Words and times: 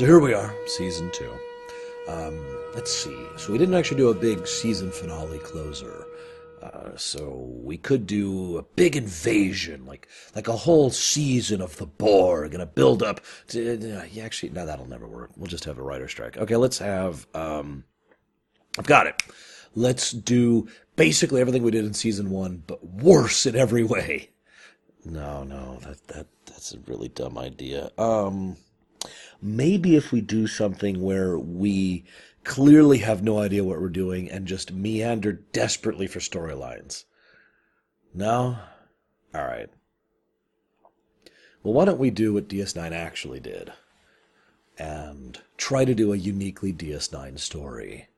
So 0.00 0.06
here 0.06 0.18
we 0.18 0.32
are, 0.32 0.54
season 0.66 1.10
two. 1.12 1.30
Um, 2.08 2.42
let's 2.74 2.90
see. 2.90 3.14
So 3.36 3.52
we 3.52 3.58
didn't 3.58 3.74
actually 3.74 3.98
do 3.98 4.08
a 4.08 4.14
big 4.14 4.46
season 4.46 4.90
finale 4.90 5.38
closer. 5.40 6.06
Uh, 6.62 6.96
so 6.96 7.50
we 7.62 7.76
could 7.76 8.06
do 8.06 8.56
a 8.56 8.62
big 8.62 8.96
invasion, 8.96 9.84
like 9.84 10.08
like 10.34 10.48
a 10.48 10.56
whole 10.56 10.88
season 10.88 11.60
of 11.60 11.76
the 11.76 11.84
Borg, 11.84 12.54
and 12.54 12.62
a 12.62 12.66
build 12.66 13.02
up 13.02 13.20
to. 13.48 13.98
Uh, 13.98 14.04
yeah, 14.10 14.24
actually, 14.24 14.48
no, 14.48 14.64
that'll 14.64 14.88
never 14.88 15.06
work. 15.06 15.32
We'll 15.36 15.48
just 15.48 15.66
have 15.66 15.76
a 15.76 15.82
writer 15.82 16.08
strike. 16.08 16.38
Okay, 16.38 16.56
let's 16.56 16.78
have. 16.78 17.26
Um, 17.34 17.84
I've 18.78 18.86
got 18.86 19.06
it. 19.06 19.22
Let's 19.74 20.12
do 20.12 20.66
basically 20.96 21.42
everything 21.42 21.62
we 21.62 21.72
did 21.72 21.84
in 21.84 21.92
season 21.92 22.30
one, 22.30 22.62
but 22.66 22.82
worse 22.82 23.44
in 23.44 23.54
every 23.54 23.84
way. 23.84 24.30
No, 25.04 25.44
no, 25.44 25.78
that 25.82 26.08
that 26.08 26.26
that's 26.46 26.72
a 26.72 26.78
really 26.86 27.08
dumb 27.08 27.36
idea. 27.36 27.90
Um, 27.98 28.56
maybe 29.42 29.96
if 29.96 30.12
we 30.12 30.20
do 30.20 30.46
something 30.46 31.02
where 31.02 31.38
we 31.38 32.04
clearly 32.44 32.98
have 32.98 33.22
no 33.22 33.38
idea 33.38 33.64
what 33.64 33.80
we're 33.80 33.88
doing 33.88 34.30
and 34.30 34.46
just 34.46 34.72
meander 34.72 35.32
desperately 35.32 36.06
for 36.06 36.20
storylines. 36.20 37.04
No? 38.14 38.58
All 39.34 39.44
right. 39.44 39.68
Well, 41.62 41.74
why 41.74 41.84
don't 41.84 41.98
we 41.98 42.10
do 42.10 42.32
what 42.34 42.48
DS9 42.48 42.92
actually 42.92 43.40
did 43.40 43.72
and 44.78 45.38
try 45.58 45.84
to 45.84 45.94
do 45.94 46.12
a 46.12 46.16
uniquely 46.16 46.72
DS9 46.72 47.38
story? 47.38 48.08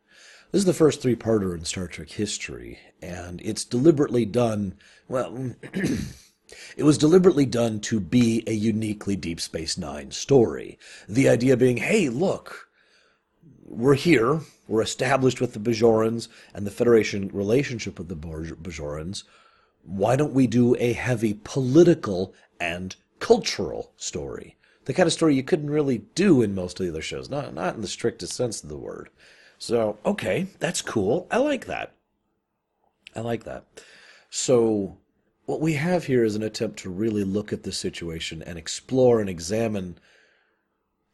This 0.53 0.61
is 0.61 0.67
the 0.67 0.75
first 0.75 1.01
three 1.03 1.17
parter 1.17 1.57
in 1.57 1.65
Star 1.65 1.89
Trek 1.89 2.11
history, 2.11 2.79
and 3.01 3.41
it's 3.43 3.65
deliberately 3.65 4.27
done, 4.27 4.75
well, 5.09 5.55
it 6.77 6.85
was 6.85 6.99
deliberately 6.99 7.47
done 7.47 7.81
to 7.81 8.01
be 8.01 8.43
a 8.47 8.53
uniquely 8.53 9.17
Deep 9.17 9.41
Space 9.41 9.77
Nine 9.79 10.11
story. 10.11 10.79
The 11.09 11.29
idea 11.29 11.57
being, 11.57 11.79
hey, 11.79 12.09
look, 12.09 12.69
we're 13.65 13.95
here, 13.95 14.41
we're 14.69 14.83
established 14.83 15.41
with 15.41 15.55
the 15.55 15.59
Bajorans 15.59 16.29
and 16.55 16.67
the 16.67 16.71
Federation 16.71 17.31
relationship 17.33 17.99
with 17.99 18.09
the 18.09 18.17
Bajorans. 18.17 19.25
Why 19.85 20.17
don't 20.17 20.35
we 20.35 20.47
do 20.47 20.77
a 20.79 20.93
heavy 20.93 21.41
political 21.43 22.35
and 22.61 22.95
cultural 23.19 23.93
story? 23.97 24.57
The 24.85 24.95
kind 24.95 25.07
of 25.07 25.13
story 25.13 25.35
you 25.35 25.43
couldn't 25.43 25.71
really 25.71 25.99
do 26.15 26.43
in 26.43 26.55
most 26.55 26.79
of 26.79 26.87
the 26.87 26.93
other 26.93 27.03
shows, 27.03 27.31
not, 27.31 27.55
not 27.55 27.75
in 27.75 27.81
the 27.81 27.89
strictest 27.89 28.35
sense 28.35 28.63
of 28.63 28.69
the 28.69 28.77
word. 28.77 29.11
So, 29.59 29.99
okay, 30.05 30.49
that's 30.59 30.83
cool. 30.83 31.29
I 31.31 31.39
like 31.39 31.67
that. 31.67 31.95
I 33.15 33.21
like 33.21 33.45
that. 33.45 33.65
So, 34.29 34.99
what 35.53 35.61
we 35.61 35.75
have 35.75 36.07
here 36.07 36.25
is 36.25 36.35
an 36.35 36.43
attempt 36.43 36.79
to 36.79 36.89
really 36.89 37.25
look 37.25 37.53
at 37.53 37.63
the 37.63 37.73
situation 37.73 38.43
and 38.43 38.57
explore 38.57 39.21
and 39.21 39.29
examine 39.29 39.99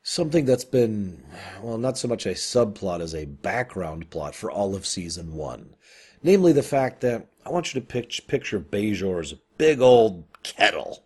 something 0.05 0.44
that's 0.44 0.64
been, 0.64 1.25
well, 1.61 1.77
not 1.77 1.98
so 1.98 2.06
much 2.06 2.25
a 2.25 2.34
subplot 2.34 3.00
as 3.00 3.16
a 3.16 3.25
background 3.25 4.09
plot 4.11 4.36
for 4.36 4.48
all 4.48 4.77
of 4.77 4.86
season 4.86 5.34
one. 5.34 5.75
Namely, 6.22 6.53
the 6.53 6.62
fact 6.62 7.00
that 7.00 7.27
I 7.44 7.50
want 7.50 7.75
you 7.75 7.81
to 7.81 7.86
picture 7.89 8.61
Bajor 8.61 9.19
as 9.19 9.33
a 9.33 9.41
big 9.56 9.81
old 9.81 10.22
kettle. 10.44 11.03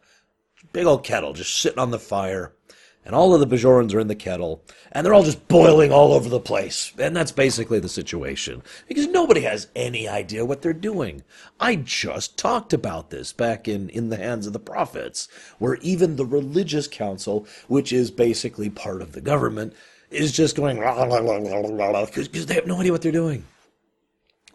Big 0.75 0.85
old 0.85 1.03
kettle 1.03 1.33
just 1.33 1.57
sitting 1.57 1.79
on 1.79 1.91
the 1.91 1.99
fire 1.99 2.53
and 3.05 3.15
all 3.15 3.35
of 3.35 3.41
the 3.41 3.57
Bajorans 3.57 3.95
are 3.95 4.01
in 4.01 4.09
the 4.09 4.15
kettle, 4.15 4.63
and 4.93 5.05
they're 5.05 5.15
all 5.15 5.25
just 5.25 5.49
boiling 5.49 5.93
all 5.93 6.13
over 6.13 6.29
the 6.29 6.41
place. 6.41 6.93
And 6.99 7.17
that's 7.17 7.33
basically 7.33 7.81
the 7.81 7.89
situation. 7.89 8.63
Because 8.87 9.09
nobody 9.09 9.41
has 9.41 9.69
any 9.75 10.09
idea 10.09 10.45
what 10.45 10.63
they're 10.63 10.73
doing. 10.73 11.25
I 11.59 11.77
just 11.77 12.39
talked 12.39 12.73
about 12.73 13.11
this 13.11 13.33
back 13.33 13.67
in 13.67 13.89
In 13.89 14.11
the 14.11 14.17
Hands 14.17 14.47
of 14.47 14.53
the 14.53 14.61
Prophets, 14.61 15.29
where 15.59 15.77
even 15.77 16.17
the 16.17 16.27
religious 16.27 16.87
council, 16.87 17.47
which 17.69 17.93
is 17.93 18.11
basically 18.11 18.71
part 18.71 19.03
of 19.03 19.13
the 19.13 19.21
government, 19.21 19.75
is 20.11 20.31
just 20.33 20.57
going 20.57 20.79
because 22.07 22.47
they 22.47 22.55
have 22.55 22.67
no 22.67 22.81
idea 22.81 22.93
what 22.93 23.03
they're 23.03 23.13
doing. 23.13 23.45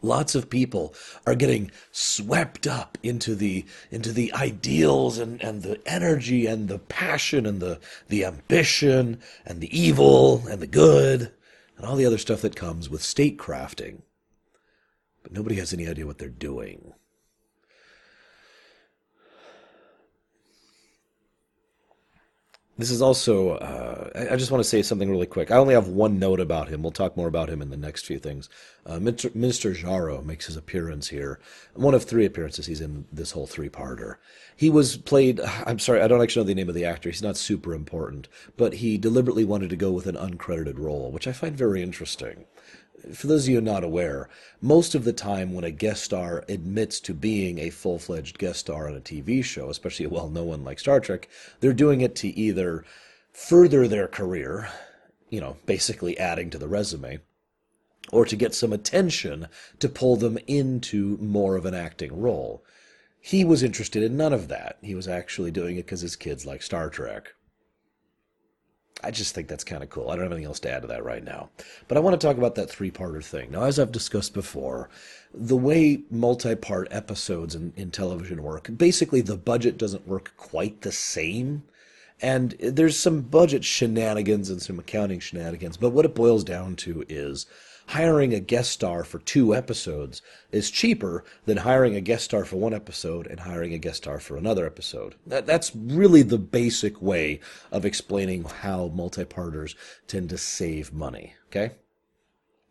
Lots 0.01 0.35
of 0.35 0.49
people 0.49 0.93
are 1.25 1.33
getting 1.35 1.71
swept 1.91 2.67
up 2.67 2.97
into 3.01 3.33
the 3.33 3.65
into 3.89 4.11
the 4.11 4.31
ideals 4.33 5.17
and, 5.17 5.41
and 5.41 5.63
the 5.63 5.79
energy 5.87 6.45
and 6.45 6.67
the 6.67 6.79
passion 6.79 7.45
and 7.45 7.59
the 7.59 7.79
the 8.07 8.23
ambition 8.23 9.19
and 9.45 9.59
the 9.59 9.77
evil 9.77 10.45
and 10.47 10.61
the 10.61 10.67
good 10.67 11.31
and 11.77 11.85
all 11.85 11.95
the 11.95 12.05
other 12.05 12.17
stuff 12.17 12.41
that 12.41 12.55
comes 12.55 12.89
with 12.89 13.03
state 13.03 13.37
crafting. 13.37 14.01
But 15.23 15.31
nobody 15.31 15.55
has 15.55 15.73
any 15.73 15.87
idea 15.87 16.05
what 16.05 16.19
they're 16.19 16.29
doing. 16.29 16.93
This 22.77 22.91
is 22.91 23.01
also, 23.01 23.53
uh, 23.53 24.27
I 24.31 24.35
just 24.35 24.51
want 24.51 24.63
to 24.63 24.69
say 24.69 24.83
something 24.83 25.09
really 25.09 25.25
quick. 25.25 25.49
I 25.49 25.57
only 25.57 25.73
have 25.73 25.87
one 25.87 26.19
note 26.19 26.39
about 26.39 26.69
him. 26.69 26.83
We'll 26.83 26.91
talk 26.91 27.17
more 27.17 27.27
about 27.27 27.49
him 27.49 27.59
in 27.59 27.71
the 27.71 27.77
next 27.77 28.05
few 28.05 28.19
things. 28.19 28.49
Uh, 28.85 28.99
Minister, 28.99 29.31
Minister 29.33 29.73
Jaro 29.73 30.23
makes 30.23 30.45
his 30.45 30.55
appearance 30.55 31.07
here. 31.07 31.39
One 31.73 31.95
of 31.95 32.03
three 32.03 32.23
appearances 32.23 32.67
he's 32.67 32.81
in 32.81 33.05
this 33.11 33.31
whole 33.31 33.47
three 33.47 33.69
parter. 33.69 34.17
He 34.55 34.69
was 34.69 34.95
played, 34.95 35.39
I'm 35.65 35.79
sorry, 35.79 36.01
I 36.01 36.07
don't 36.07 36.21
actually 36.21 36.43
know 36.43 36.49
the 36.49 36.55
name 36.55 36.69
of 36.69 36.75
the 36.75 36.85
actor. 36.85 37.09
He's 37.09 37.23
not 37.23 37.35
super 37.35 37.73
important, 37.73 38.27
but 38.57 38.73
he 38.73 38.99
deliberately 38.99 39.43
wanted 39.43 39.71
to 39.71 39.75
go 39.75 39.91
with 39.91 40.05
an 40.05 40.15
uncredited 40.15 40.77
role, 40.77 41.11
which 41.11 41.27
I 41.27 41.31
find 41.31 41.57
very 41.57 41.81
interesting 41.81 42.45
for 43.13 43.27
those 43.27 43.45
of 43.45 43.53
you 43.53 43.61
not 43.61 43.83
aware, 43.83 44.29
most 44.61 44.95
of 44.95 45.03
the 45.03 45.13
time 45.13 45.53
when 45.53 45.63
a 45.63 45.71
guest 45.71 46.03
star 46.03 46.43
admits 46.49 46.99
to 47.01 47.13
being 47.13 47.59
a 47.59 47.69
full 47.69 47.99
fledged 47.99 48.37
guest 48.37 48.59
star 48.59 48.87
on 48.87 48.95
a 48.95 49.01
TV 49.01 49.43
show, 49.43 49.69
especially 49.69 50.05
a 50.05 50.09
well 50.09 50.29
known 50.29 50.47
one 50.47 50.63
like 50.63 50.79
Star 50.79 50.99
Trek, 50.99 51.29
they're 51.59 51.73
doing 51.73 52.01
it 52.01 52.15
to 52.17 52.27
either 52.29 52.83
further 53.31 53.87
their 53.87 54.07
career, 54.07 54.69
you 55.29 55.39
know, 55.39 55.57
basically 55.65 56.17
adding 56.17 56.49
to 56.49 56.57
the 56.57 56.67
resume, 56.67 57.19
or 58.11 58.25
to 58.25 58.35
get 58.35 58.55
some 58.55 58.73
attention 58.73 59.47
to 59.79 59.89
pull 59.89 60.15
them 60.15 60.37
into 60.47 61.17
more 61.17 61.55
of 61.55 61.65
an 61.65 61.73
acting 61.73 62.19
role. 62.19 62.63
He 63.19 63.43
was 63.43 63.63
interested 63.63 64.03
in 64.03 64.17
none 64.17 64.33
of 64.33 64.47
that. 64.47 64.77
He 64.81 64.95
was 64.95 65.07
actually 65.07 65.51
doing 65.51 65.75
it 65.75 65.85
because 65.85 66.01
his 66.01 66.15
kids 66.15 66.45
like 66.45 66.61
Star 66.61 66.89
Trek. 66.89 67.33
I 69.03 69.11
just 69.11 69.35
think 69.35 69.47
that's 69.47 69.63
kind 69.63 69.83
of 69.83 69.89
cool. 69.89 70.09
I 70.09 70.15
don't 70.15 70.23
have 70.23 70.31
anything 70.31 70.47
else 70.47 70.59
to 70.61 70.71
add 70.71 70.81
to 70.81 70.87
that 70.87 71.03
right 71.03 71.23
now. 71.23 71.49
But 71.87 71.97
I 71.97 71.99
want 71.99 72.19
to 72.19 72.27
talk 72.27 72.37
about 72.37 72.55
that 72.55 72.69
three 72.69 72.91
parter 72.91 73.23
thing. 73.23 73.51
Now, 73.51 73.63
as 73.63 73.79
I've 73.79 73.91
discussed 73.91 74.33
before, 74.33 74.89
the 75.33 75.57
way 75.57 76.01
multi 76.09 76.55
part 76.55 76.87
episodes 76.89 77.53
in, 77.53 77.73
in 77.75 77.91
television 77.91 78.41
work, 78.41 78.69
basically 78.75 79.21
the 79.21 79.37
budget 79.37 79.77
doesn't 79.77 80.07
work 80.07 80.33
quite 80.37 80.81
the 80.81 80.91
same. 80.91 81.63
And 82.19 82.51
there's 82.59 82.97
some 82.97 83.21
budget 83.21 83.63
shenanigans 83.63 84.49
and 84.49 84.61
some 84.61 84.79
accounting 84.79 85.19
shenanigans. 85.19 85.77
But 85.77 85.91
what 85.91 86.05
it 86.05 86.15
boils 86.15 86.43
down 86.43 86.75
to 86.77 87.05
is 87.07 87.45
hiring 87.87 88.33
a 88.33 88.39
guest 88.39 88.71
star 88.71 89.03
for 89.03 89.19
two 89.19 89.55
episodes 89.55 90.21
is 90.51 90.69
cheaper 90.69 91.23
than 91.45 91.57
hiring 91.57 91.95
a 91.95 92.01
guest 92.01 92.25
star 92.25 92.43
for 92.43 92.57
one 92.57 92.73
episode 92.73 93.27
and 93.27 93.41
hiring 93.41 93.73
a 93.73 93.77
guest 93.77 93.97
star 93.97 94.19
for 94.19 94.35
another 94.35 94.65
episode. 94.65 95.15
That, 95.25 95.45
that's 95.45 95.75
really 95.75 96.21
the 96.21 96.37
basic 96.37 97.01
way 97.01 97.39
of 97.71 97.85
explaining 97.85 98.43
how 98.43 98.87
multi-parters 98.87 99.75
tend 100.05 100.29
to 100.29 100.37
save 100.37 100.93
money. 100.93 101.33
Okay? 101.47 101.75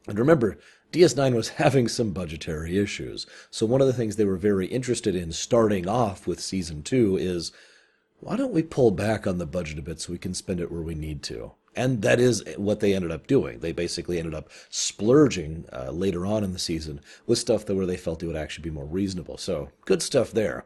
And 0.07 0.19
remember, 0.19 0.59
DS9 0.93 1.35
was 1.35 1.49
having 1.61 1.89
some 1.89 2.11
budgetary 2.11 2.79
issues. 2.79 3.27
So 3.51 3.65
one 3.65 3.81
of 3.81 3.87
the 3.87 3.95
things 3.95 4.17
they 4.17 4.25
were 4.25 4.37
very 4.37 4.67
interested 4.67 5.17
in 5.17 5.33
starting 5.33 5.89
off 5.89 6.27
with 6.27 6.41
season 6.41 6.83
two 6.83 7.17
is 7.17 7.53
why 8.21 8.37
don't 8.37 8.53
we 8.53 8.63
pull 8.63 8.91
back 8.91 9.27
on 9.27 9.39
the 9.39 9.47
budget 9.47 9.79
a 9.79 9.83
bit 9.83 10.01
so 10.01 10.13
we 10.13 10.19
can 10.19 10.35
spend 10.35 10.61
it 10.61 10.71
where 10.71 10.83
we 10.83 10.95
need 10.95 11.23
to? 11.25 11.53
And 11.77 12.01
that 12.03 12.19
is 12.19 12.43
what 12.57 12.81
they 12.81 12.95
ended 12.95 13.13
up 13.13 13.27
doing. 13.27 13.61
They 13.61 13.73
basically 13.73 14.19
ended 14.19 14.35
up 14.35 14.49
splurging 14.71 15.67
uh, 15.73 15.91
later 15.91 16.25
on 16.25 16.43
in 16.43 16.53
the 16.53 16.59
season 16.59 17.01
with 17.27 17.39
stuff 17.39 17.67
that 17.67 17.75
where 17.75 17.87
they 17.87 17.99
felt 17.99 18.23
it 18.23 18.27
would 18.27 18.35
actually 18.35 18.63
be 18.63 18.71
more 18.71 18.87
reasonable. 18.87 19.37
So 19.37 19.69
good 19.85 20.03
stuff 20.03 20.33
there. 20.33 20.65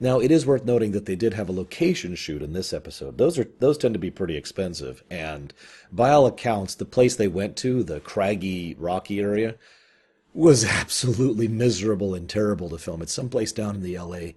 Now 0.00 0.18
it 0.18 0.32
is 0.32 0.44
worth 0.44 0.64
noting 0.64 0.90
that 0.92 1.06
they 1.06 1.14
did 1.14 1.34
have 1.34 1.48
a 1.48 1.52
location 1.52 2.16
shoot 2.16 2.42
in 2.42 2.54
this 2.54 2.72
episode. 2.72 3.18
Those 3.18 3.38
are 3.38 3.46
those 3.60 3.78
tend 3.78 3.94
to 3.94 4.00
be 4.00 4.10
pretty 4.10 4.36
expensive, 4.36 5.04
and 5.08 5.54
by 5.92 6.10
all 6.10 6.26
accounts, 6.26 6.74
the 6.74 6.84
place 6.84 7.14
they 7.14 7.28
went 7.28 7.56
to, 7.58 7.84
the 7.84 8.00
craggy, 8.00 8.74
rocky 8.80 9.20
area, 9.20 9.54
was 10.34 10.64
absolutely 10.80 11.46
miserable 11.46 12.14
and 12.14 12.28
terrible 12.28 12.68
to 12.70 12.78
film. 12.78 13.00
It's 13.00 13.12
someplace 13.12 13.52
down 13.52 13.76
in 13.76 13.82
the 13.82 13.94
L.A. 13.94 14.34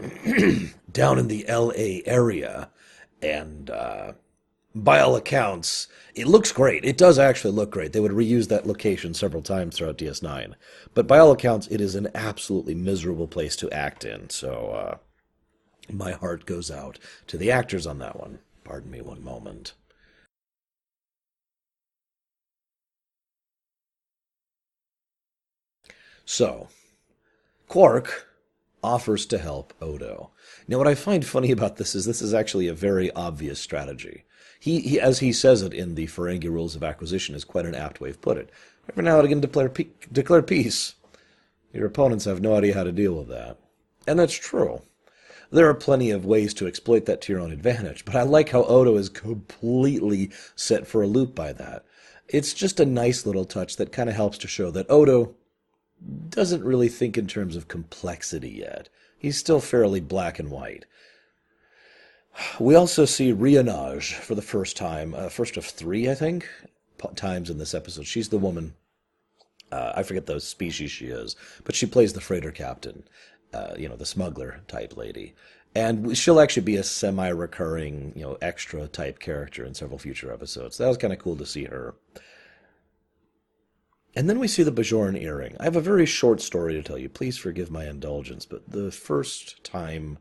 down 0.90 1.18
in 1.18 1.28
the 1.28 1.46
L.A. 1.48 2.02
area, 2.06 2.70
and 3.20 3.68
uh, 3.68 4.12
by 4.74 5.00
all 5.00 5.16
accounts, 5.16 5.86
it 6.14 6.26
looks 6.26 6.50
great. 6.52 6.84
It 6.84 6.98
does 6.98 7.18
actually 7.18 7.52
look 7.52 7.70
great. 7.70 7.92
They 7.92 8.00
would 8.00 8.12
reuse 8.12 8.48
that 8.48 8.66
location 8.66 9.14
several 9.14 9.42
times 9.42 9.76
throughout 9.76 9.98
DS9. 9.98 10.54
But 10.94 11.06
by 11.06 11.18
all 11.18 11.32
accounts, 11.32 11.68
it 11.68 11.80
is 11.80 11.94
an 11.94 12.08
absolutely 12.14 12.74
miserable 12.74 13.28
place 13.28 13.56
to 13.56 13.70
act 13.70 14.04
in. 14.04 14.30
So, 14.30 14.70
uh, 14.70 14.96
my 15.92 16.12
heart 16.12 16.46
goes 16.46 16.70
out 16.70 16.98
to 17.28 17.36
the 17.38 17.50
actors 17.50 17.86
on 17.86 17.98
that 17.98 18.18
one. 18.18 18.40
Pardon 18.64 18.90
me 18.90 19.00
one 19.00 19.22
moment. 19.22 19.74
So, 26.24 26.68
Quark 27.68 28.28
offers 28.82 29.26
to 29.26 29.38
help 29.38 29.72
Odo. 29.80 30.30
Now, 30.66 30.78
what 30.78 30.88
I 30.88 30.94
find 30.94 31.24
funny 31.24 31.50
about 31.50 31.76
this 31.76 31.94
is 31.94 32.06
this 32.06 32.22
is 32.22 32.34
actually 32.34 32.68
a 32.68 32.74
very 32.74 33.10
obvious 33.12 33.60
strategy. 33.60 34.24
He, 34.64 34.80
he 34.80 34.98
as 34.98 35.18
he 35.18 35.30
says 35.30 35.60
it 35.60 35.74
in 35.74 35.94
the 35.94 36.06
Ferengi 36.06 36.48
Rules 36.48 36.74
of 36.74 36.82
Acquisition, 36.82 37.34
is 37.34 37.44
quite 37.44 37.66
an 37.66 37.74
apt 37.74 38.00
way 38.00 38.08
of 38.08 38.22
put 38.22 38.38
it. 38.38 38.48
Every 38.88 39.04
now 39.04 39.18
and 39.18 39.26
again, 39.26 39.42
declare, 39.42 39.70
declare 40.10 40.40
peace. 40.40 40.94
Your 41.74 41.84
opponents 41.84 42.24
have 42.24 42.40
no 42.40 42.56
idea 42.56 42.72
how 42.72 42.84
to 42.84 42.90
deal 42.90 43.12
with 43.12 43.28
that. 43.28 43.58
And 44.06 44.18
that's 44.18 44.32
true. 44.32 44.80
There 45.50 45.68
are 45.68 45.74
plenty 45.74 46.10
of 46.10 46.24
ways 46.24 46.54
to 46.54 46.66
exploit 46.66 47.04
that 47.04 47.20
to 47.20 47.32
your 47.34 47.42
own 47.42 47.52
advantage, 47.52 48.06
but 48.06 48.16
I 48.16 48.22
like 48.22 48.48
how 48.48 48.64
Odo 48.64 48.96
is 48.96 49.10
completely 49.10 50.30
set 50.56 50.86
for 50.86 51.02
a 51.02 51.06
loop 51.06 51.34
by 51.34 51.52
that. 51.52 51.84
It's 52.28 52.54
just 52.54 52.80
a 52.80 52.86
nice 52.86 53.26
little 53.26 53.44
touch 53.44 53.76
that 53.76 53.92
kind 53.92 54.08
of 54.08 54.16
helps 54.16 54.38
to 54.38 54.48
show 54.48 54.70
that 54.70 54.90
Odo 54.90 55.34
doesn't 56.30 56.64
really 56.64 56.88
think 56.88 57.18
in 57.18 57.26
terms 57.26 57.54
of 57.54 57.68
complexity 57.68 58.48
yet. 58.48 58.88
He's 59.18 59.36
still 59.36 59.60
fairly 59.60 60.00
black 60.00 60.38
and 60.38 60.50
white. 60.50 60.86
We 62.58 62.74
also 62.74 63.04
see 63.04 63.32
Rionoj 63.32 64.14
for 64.14 64.34
the 64.34 64.42
first 64.42 64.76
time, 64.76 65.14
uh, 65.14 65.28
first 65.28 65.56
of 65.56 65.64
three, 65.64 66.10
I 66.10 66.14
think, 66.14 66.48
times 67.14 67.50
in 67.50 67.58
this 67.58 67.74
episode. 67.74 68.06
She's 68.06 68.28
the 68.28 68.38
woman. 68.38 68.74
Uh, 69.70 69.92
I 69.96 70.02
forget 70.02 70.26
the 70.26 70.40
species 70.40 70.90
she 70.90 71.06
is, 71.06 71.36
but 71.64 71.74
she 71.74 71.86
plays 71.86 72.12
the 72.12 72.20
freighter 72.20 72.50
captain, 72.50 73.04
uh, 73.52 73.74
you 73.76 73.88
know, 73.88 73.96
the 73.96 74.06
smuggler 74.06 74.62
type 74.68 74.96
lady. 74.96 75.34
And 75.74 76.16
she'll 76.16 76.40
actually 76.40 76.62
be 76.62 76.76
a 76.76 76.84
semi 76.84 77.28
recurring, 77.28 78.12
you 78.14 78.22
know, 78.22 78.38
extra 78.40 78.86
type 78.86 79.18
character 79.18 79.64
in 79.64 79.74
several 79.74 79.98
future 79.98 80.32
episodes. 80.32 80.78
That 80.78 80.88
was 80.88 80.96
kind 80.96 81.12
of 81.12 81.18
cool 81.18 81.36
to 81.36 81.46
see 81.46 81.64
her. 81.64 81.96
And 84.16 84.30
then 84.30 84.38
we 84.38 84.46
see 84.46 84.62
the 84.62 84.70
Bajoran 84.70 85.20
earring. 85.20 85.56
I 85.58 85.64
have 85.64 85.74
a 85.74 85.80
very 85.80 86.06
short 86.06 86.40
story 86.40 86.74
to 86.74 86.82
tell 86.82 86.98
you. 86.98 87.08
Please 87.08 87.36
forgive 87.36 87.70
my 87.70 87.88
indulgence, 87.88 88.46
but 88.46 88.70
the 88.70 88.92
first 88.92 89.64
time, 89.64 90.18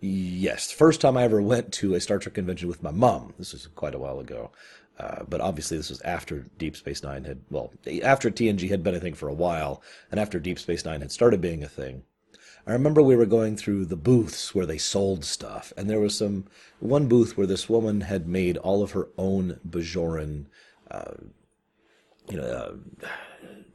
yes, 0.00 0.70
first 0.70 1.00
time 1.00 1.16
I 1.16 1.24
ever 1.24 1.42
went 1.42 1.72
to 1.74 1.94
a 1.94 2.00
Star 2.00 2.18
Trek 2.18 2.34
convention 2.34 2.68
with 2.68 2.82
my 2.82 2.90
mom, 2.90 3.34
this 3.38 3.52
was 3.52 3.66
quite 3.68 3.94
a 3.94 3.98
while 3.98 4.20
ago, 4.20 4.50
uh, 4.98 5.24
but 5.28 5.40
obviously 5.40 5.76
this 5.76 5.90
was 5.90 6.00
after 6.02 6.46
Deep 6.58 6.76
Space 6.76 7.02
Nine 7.02 7.24
had, 7.24 7.40
well, 7.50 7.72
after 8.02 8.30
TNG 8.30 8.68
had 8.68 8.82
been 8.82 8.94
a 8.94 9.00
thing 9.00 9.14
for 9.14 9.28
a 9.28 9.34
while, 9.34 9.82
and 10.10 10.18
after 10.18 10.38
Deep 10.38 10.58
Space 10.58 10.84
Nine 10.84 11.00
had 11.00 11.12
started 11.12 11.40
being 11.40 11.62
a 11.62 11.68
thing. 11.68 12.02
I 12.66 12.72
remember 12.72 13.00
we 13.00 13.16
were 13.16 13.26
going 13.26 13.56
through 13.56 13.86
the 13.86 13.96
booths 13.96 14.54
where 14.54 14.66
they 14.66 14.78
sold 14.78 15.24
stuff, 15.24 15.72
and 15.76 15.88
there 15.88 16.00
was 16.00 16.16
some 16.16 16.44
one 16.80 17.08
booth 17.08 17.36
where 17.36 17.46
this 17.46 17.68
woman 17.68 18.02
had 18.02 18.28
made 18.28 18.58
all 18.58 18.82
of 18.82 18.90
her 18.92 19.08
own 19.16 19.58
Bajoran 19.66 20.46
uh, 20.90 21.14
you 22.30 22.36
know, 22.36 22.44
uh, 22.44 22.72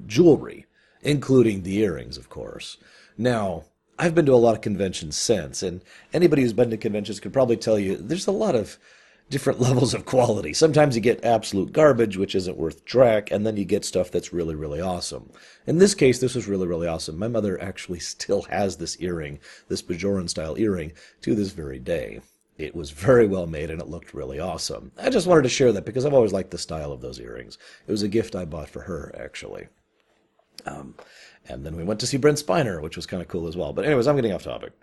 jewelry, 0.06 0.66
including 1.02 1.64
the 1.64 1.78
earrings, 1.80 2.18
of 2.18 2.30
course. 2.30 2.78
Now, 3.18 3.66
I've 4.00 4.16
been 4.16 4.26
to 4.26 4.34
a 4.34 4.36
lot 4.36 4.56
of 4.56 4.62
conventions 4.62 5.18
since, 5.18 5.62
and 5.62 5.84
anybody 6.14 6.42
who's 6.42 6.54
been 6.54 6.72
to 6.72 6.78
conventions 6.78 7.20
could 7.20 7.34
probably 7.34 7.58
tell 7.58 7.78
you 7.78 7.96
there's 7.96 8.28
a 8.28 8.32
lot 8.32 8.56
of 8.56 8.78
different 9.30 9.62
levels 9.68 9.94
of 9.94 10.06
quality. 10.06 10.54
Sometimes 10.54 10.96
you 10.96 11.02
get 11.02 11.24
absolute 11.24 11.72
garbage, 11.72 12.18
which 12.18 12.36
isn't 12.36 12.58
worth 12.58 12.86
track, 12.86 13.32
and 13.32 13.46
then 13.46 13.58
you 13.58 13.66
get 13.66 13.86
stuff 13.86 14.12
that's 14.12 14.34
really, 14.34 14.56
really 14.56 14.82
awesome. 14.82 15.32
In 15.68 15.78
this 15.78 15.94
case, 15.96 16.20
this 16.20 16.36
was 16.36 16.48
really, 16.48 16.68
really 16.68 16.88
awesome. 16.88 17.18
My 17.18 17.28
mother 17.28 17.62
actually 17.62 18.00
still 18.14 18.44
has 18.44 18.78
this 18.78 19.00
earring, 19.00 19.40
this 19.68 19.82
Bajoran 19.82 20.30
style 20.30 20.58
earring, 20.58 20.94
to 21.22 21.36
this 21.36 21.52
very 21.52 21.80
day. 21.80 22.22
It 22.58 22.76
was 22.76 22.92
very 22.92 23.26
well 23.26 23.48
made 23.48 23.72
and 23.72 23.82
it 23.82 23.88
looked 23.88 24.14
really 24.14 24.40
awesome. 24.40 24.92
I 25.02 25.10
just 25.10 25.26
wanted 25.26 25.42
to 25.44 25.50
share 25.50 25.72
that 25.72 25.86
because 25.86 26.06
I've 26.06 26.14
always 26.14 26.34
liked 26.34 26.52
the 26.52 26.60
style 26.60 26.92
of 26.92 27.02
those 27.02 27.20
earrings. 27.20 27.58
It 27.88 27.92
was 27.92 28.04
a 28.04 28.08
gift 28.08 28.36
I 28.36 28.46
bought 28.46 28.70
for 28.70 28.82
her, 28.82 29.12
actually. 29.18 29.68
Um, 30.66 30.96
and 31.48 31.66
then 31.66 31.76
we 31.76 31.84
went 31.84 32.00
to 32.02 32.08
see 32.08 32.18
Brent 32.18 32.38
Spiner, 32.38 32.82
which 32.82 32.96
was 32.96 33.06
kind 33.06 33.22
of 33.22 33.28
cool 33.28 33.48
as 33.48 33.58
well. 33.58 33.74
But, 33.74 33.86
anyways, 33.86 34.08
I'm 34.08 34.16
getting 34.16 34.34
off 34.34 34.44
topic. 34.44 34.74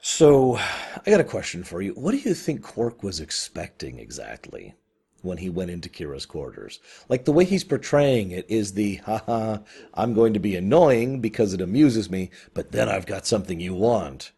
So, 0.00 0.56
I 0.56 1.10
got 1.10 1.20
a 1.20 1.24
question 1.24 1.64
for 1.64 1.82
you. 1.82 1.92
What 1.92 2.12
do 2.12 2.18
you 2.18 2.34
think 2.34 2.62
Quark 2.62 3.02
was 3.02 3.20
expecting 3.20 3.98
exactly 3.98 4.74
when 5.22 5.38
he 5.38 5.50
went 5.50 5.70
into 5.70 5.88
Kira's 5.88 6.26
quarters? 6.26 6.80
Like, 7.08 7.24
the 7.24 7.32
way 7.32 7.44
he's 7.44 7.64
portraying 7.64 8.30
it 8.30 8.46
is 8.48 8.72
the, 8.72 8.96
haha, 8.96 9.58
I'm 9.94 10.14
going 10.14 10.34
to 10.34 10.40
be 10.40 10.56
annoying 10.56 11.20
because 11.20 11.52
it 11.54 11.60
amuses 11.60 12.10
me, 12.10 12.30
but 12.54 12.72
then 12.72 12.88
I've 12.88 13.06
got 13.06 13.26
something 13.26 13.58
you 13.58 13.74
want 13.74 14.32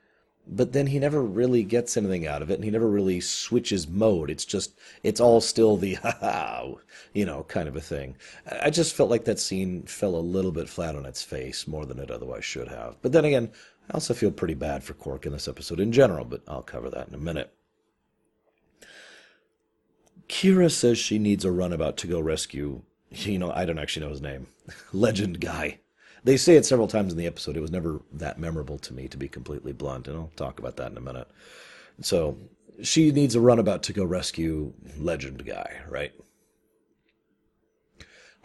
but 0.48 0.72
then 0.72 0.86
he 0.86 0.98
never 0.98 1.22
really 1.22 1.62
gets 1.62 1.96
anything 1.96 2.26
out 2.26 2.42
of 2.42 2.50
it 2.50 2.54
and 2.54 2.64
he 2.64 2.70
never 2.70 2.88
really 2.88 3.20
switches 3.20 3.86
mode. 3.86 4.30
It's 4.30 4.44
just 4.44 4.78
it's 5.02 5.20
all 5.20 5.40
still 5.40 5.76
the 5.76 5.94
ha 6.02 6.16
ha 6.20 6.72
you 7.12 7.26
know 7.26 7.44
kind 7.44 7.68
of 7.68 7.76
a 7.76 7.80
thing. 7.80 8.16
I 8.62 8.70
just 8.70 8.94
felt 8.94 9.10
like 9.10 9.24
that 9.24 9.38
scene 9.38 9.82
fell 9.82 10.16
a 10.16 10.20
little 10.20 10.52
bit 10.52 10.68
flat 10.68 10.96
on 10.96 11.06
its 11.06 11.22
face 11.22 11.68
more 11.68 11.84
than 11.86 11.98
it 11.98 12.10
otherwise 12.10 12.44
should 12.44 12.68
have. 12.68 12.96
But 13.02 13.12
then 13.12 13.24
again 13.24 13.50
i 13.90 13.94
also 13.94 14.12
feel 14.12 14.30
pretty 14.30 14.54
bad 14.54 14.82
for 14.82 14.92
Quark 14.92 15.24
in 15.24 15.32
this 15.32 15.48
episode 15.48 15.80
in 15.80 15.92
general 15.92 16.24
but 16.24 16.42
i'll 16.48 16.62
cover 16.62 16.90
that 16.90 17.08
in 17.08 17.14
a 17.14 17.18
minute. 17.18 17.52
Kira 20.28 20.70
says 20.70 20.98
she 20.98 21.18
needs 21.18 21.44
a 21.44 21.50
runabout 21.50 21.96
to 21.98 22.06
go 22.06 22.20
rescue 22.20 22.82
you 23.10 23.38
know 23.38 23.50
i 23.52 23.64
don't 23.64 23.78
actually 23.78 24.04
know 24.04 24.10
his 24.10 24.20
name 24.20 24.46
legend 24.92 25.40
guy 25.40 25.78
they 26.28 26.36
say 26.36 26.56
it 26.56 26.66
several 26.66 26.88
times 26.88 27.10
in 27.10 27.18
the 27.18 27.26
episode. 27.26 27.56
It 27.56 27.62
was 27.62 27.70
never 27.70 28.02
that 28.12 28.38
memorable 28.38 28.78
to 28.80 28.92
me, 28.92 29.08
to 29.08 29.16
be 29.16 29.28
completely 29.28 29.72
blunt, 29.72 30.06
and 30.06 30.16
I'll 30.16 30.32
talk 30.36 30.58
about 30.58 30.76
that 30.76 30.92
in 30.92 30.98
a 30.98 31.00
minute. 31.00 31.26
So 32.02 32.36
she 32.82 33.10
needs 33.10 33.34
a 33.34 33.40
runabout 33.40 33.82
to 33.84 33.94
go 33.94 34.04
rescue 34.04 34.74
Legend 34.98 35.46
Guy, 35.46 35.80
right? 35.88 36.12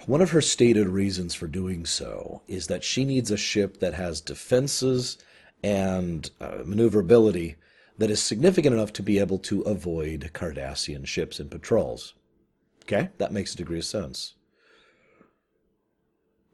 One 0.06 0.22
of 0.22 0.32
her 0.32 0.40
stated 0.40 0.88
reasons 0.88 1.36
for 1.36 1.48
doing 1.48 1.86
so 1.86 2.42
is 2.48 2.68
that 2.68 2.86
she 2.86 3.04
needs 3.04 3.32
a 3.32 3.38
ship 3.38 3.82
that 3.82 3.96
has 3.96 4.22
defenses 4.22 5.18
and 5.62 6.32
uh, 6.40 6.60
maneuverability 6.64 7.58
that 7.98 8.10
is 8.10 8.24
significant 8.24 8.74
enough 8.74 8.94
to 8.94 9.04
be 9.04 9.20
able 9.20 9.40
to 9.40 9.62
avoid 9.64 10.32
Cardassian 10.34 11.06
ships 11.06 11.38
and 11.38 11.52
patrols. 11.52 12.14
Okay, 12.84 13.10
that 13.18 13.34
makes 13.34 13.54
a 13.54 13.58
degree 13.58 13.80
of 13.80 13.86
sense 13.86 14.36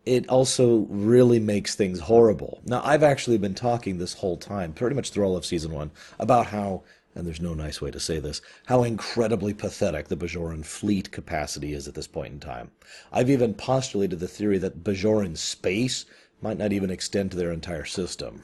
it 0.09 0.27
also 0.27 0.87
really 0.89 1.39
makes 1.39 1.75
things 1.75 1.99
horrible. 1.99 2.61
Now, 2.65 2.81
I've 2.83 3.03
actually 3.03 3.37
been 3.37 3.53
talking 3.53 3.99
this 3.99 4.15
whole 4.15 4.37
time, 4.37 4.73
pretty 4.73 4.95
much 4.95 5.11
through 5.11 5.23
all 5.23 5.37
of 5.37 5.45
season 5.45 5.71
one, 5.71 5.91
about 6.17 6.47
how, 6.47 6.81
and 7.13 7.27
there's 7.27 7.39
no 7.39 7.53
nice 7.53 7.79
way 7.79 7.91
to 7.91 7.99
say 7.99 8.17
this, 8.17 8.41
how 8.65 8.83
incredibly 8.83 9.53
pathetic 9.53 10.07
the 10.07 10.17
Bajoran 10.17 10.65
fleet 10.65 11.11
capacity 11.11 11.73
is 11.73 11.87
at 11.87 11.93
this 11.93 12.07
point 12.07 12.33
in 12.33 12.39
time. 12.39 12.71
I've 13.11 13.29
even 13.29 13.53
postulated 13.53 14.19
the 14.19 14.27
theory 14.27 14.57
that 14.57 14.83
Bajoran 14.83 15.37
space 15.37 16.05
might 16.41 16.57
not 16.57 16.73
even 16.73 16.89
extend 16.89 17.29
to 17.31 17.37
their 17.37 17.51
entire 17.51 17.85
system. 17.85 18.43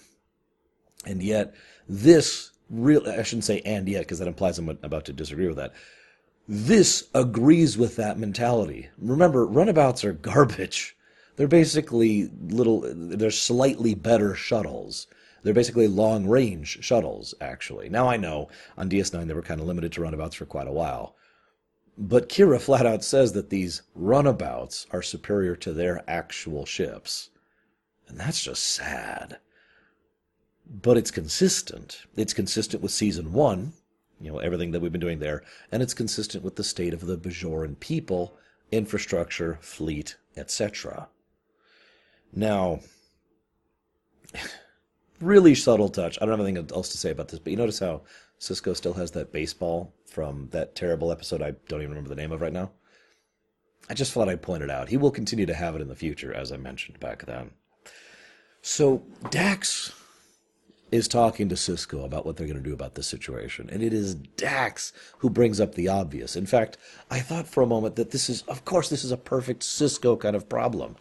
And 1.04 1.24
yet, 1.24 1.56
this 1.90 2.51
real, 2.70 3.10
I 3.10 3.24
shouldn't 3.24 3.46
say 3.46 3.62
and 3.66 3.90
yet, 3.90 4.01
because 4.01 4.20
that 4.20 4.28
implies 4.28 4.60
I'm 4.60 4.70
about 4.70 5.06
to 5.06 5.13
disagree 5.13 5.48
with 5.48 5.58
that. 5.58 5.74
This 6.48 7.08
agrees 7.16 7.75
with 7.75 7.96
that 7.96 8.20
mentality. 8.20 8.90
Remember, 9.00 9.48
runabouts 9.48 10.06
are 10.06 10.13
garbage. 10.13 10.96
They're 11.36 11.48
basically 11.48 12.30
little, 12.42 12.84
they're 12.94 13.32
slightly 13.32 13.94
better 13.94 14.36
shuttles. 14.36 15.08
They're 15.44 15.54
basically 15.54 15.88
long 15.88 16.27
range 16.27 16.84
shuttles, 16.84 17.36
actually. 17.39 17.89
Now 17.89 18.08
I 18.08 18.18
know 18.18 18.50
on 18.77 18.89
DS9 18.89 19.27
they 19.27 19.34
were 19.34 19.42
kind 19.42 19.62
of 19.62 19.68
limited 19.68 19.92
to 19.94 20.01
runabouts 20.01 20.36
for 20.36 20.46
quite 20.46 20.68
a 20.68 20.72
while. 20.72 21.15
But 21.98 22.30
Kira 22.30 22.60
flat 22.60 22.86
out 22.86 23.04
says 23.04 23.34
that 23.34 23.50
these 23.50 23.84
runabouts 23.94 24.88
are 24.92 25.01
superior 25.01 25.56
to 25.58 25.72
their 25.72 26.04
actual 26.10 26.65
ships. 26.65 27.30
And 28.08 28.20
that's 28.20 28.44
just 28.44 28.63
sad. 28.63 29.38
But 30.68 30.98
it's 30.98 31.12
consistent. 31.12 32.01
It's 32.15 32.34
consistent 32.34 32.82
with 32.82 32.92
season 32.92 33.32
one, 33.34 33.74
you 34.20 34.32
know, 34.32 34.39
everything 34.39 34.72
that 34.72 34.82
we've 34.82 34.92
been 34.92 35.01
doing 35.01 35.20
there, 35.20 35.44
and 35.72 35.84
it's 35.84 35.94
consistent 35.94 36.44
with 36.44 36.56
the 36.56 36.63
state 36.63 36.94
of 36.94 37.06
the 37.06 37.18
Bajoran 37.18 37.80
people, 37.80 38.36
infrastructure, 38.72 39.60
fleet, 39.62 40.18
etc. 40.36 41.08
Now, 42.36 42.82
really 45.22 45.56
subtle 45.56 45.89
touch. 45.89 46.18
I 46.18 46.25
don't 46.25 46.38
have 46.38 46.46
anything 46.46 46.70
else 46.74 46.89
to 46.89 46.98
say 46.98 47.12
about 47.12 47.30
this, 47.30 47.39
but 47.39 47.51
you 47.51 47.58
notice 47.58 47.80
how 47.80 48.01
Sisko 48.39 48.75
still 48.75 48.94
has 48.94 49.12
that 49.12 49.32
baseball 49.32 49.94
from 50.06 50.50
that 50.51 50.75
terrible 50.75 51.12
episode 51.12 51.42
I 51.42 51.51
don't 51.68 51.82
even 51.82 51.92
remember 51.92 52.10
the 52.10 52.15
name 52.15 52.32
of 52.32 52.42
right 52.42 52.54
now? 52.54 52.72
I 53.89 53.94
just 53.94 54.12
thought 54.12 54.30
I'd 54.30 54.42
point 54.42 54.63
it 54.63 54.70
out. 54.70 54.89
He 54.89 54.98
will 54.98 55.12
continue 55.12 55.46
to 55.46 55.54
have 55.54 55.75
it 55.75 55.82
in 55.82 55.88
the 55.88 55.96
future, 55.96 56.34
as 56.34 56.51
I 56.51 56.58
mentioned 56.58 57.00
back 57.00 57.25
then. 57.25 57.51
So 58.62 59.04
Dax 59.30 59.94
is 60.92 61.08
talking 61.08 61.50
to 61.50 61.56
Sisko 61.56 62.04
about 62.04 62.25
what 62.25 62.36
they're 62.36 62.48
going 62.48 62.62
to 62.62 62.68
do 62.68 62.74
about 62.74 62.96
this 62.96 63.08
situation. 63.08 63.70
And 63.72 63.84
it 63.84 63.94
is 63.94 64.15
Dax 64.15 64.92
who 65.20 65.30
brings 65.30 65.60
up 65.60 65.75
the 65.75 65.88
obvious. 65.88 66.36
In 66.36 66.46
fact, 66.46 66.77
I 67.12 67.20
thought 67.20 67.48
for 67.48 67.62
a 67.62 67.68
moment 67.68 67.96
that 67.96 68.12
this 68.12 68.30
is, 68.30 68.42
of 68.44 68.65
course, 68.65 68.89
this 68.89 69.04
is 69.04 69.12
a 69.12 69.18
perfect 69.18 69.62
Sisko 69.62 70.20
kind 70.20 70.36
of 70.36 70.50
problem. 70.50 70.96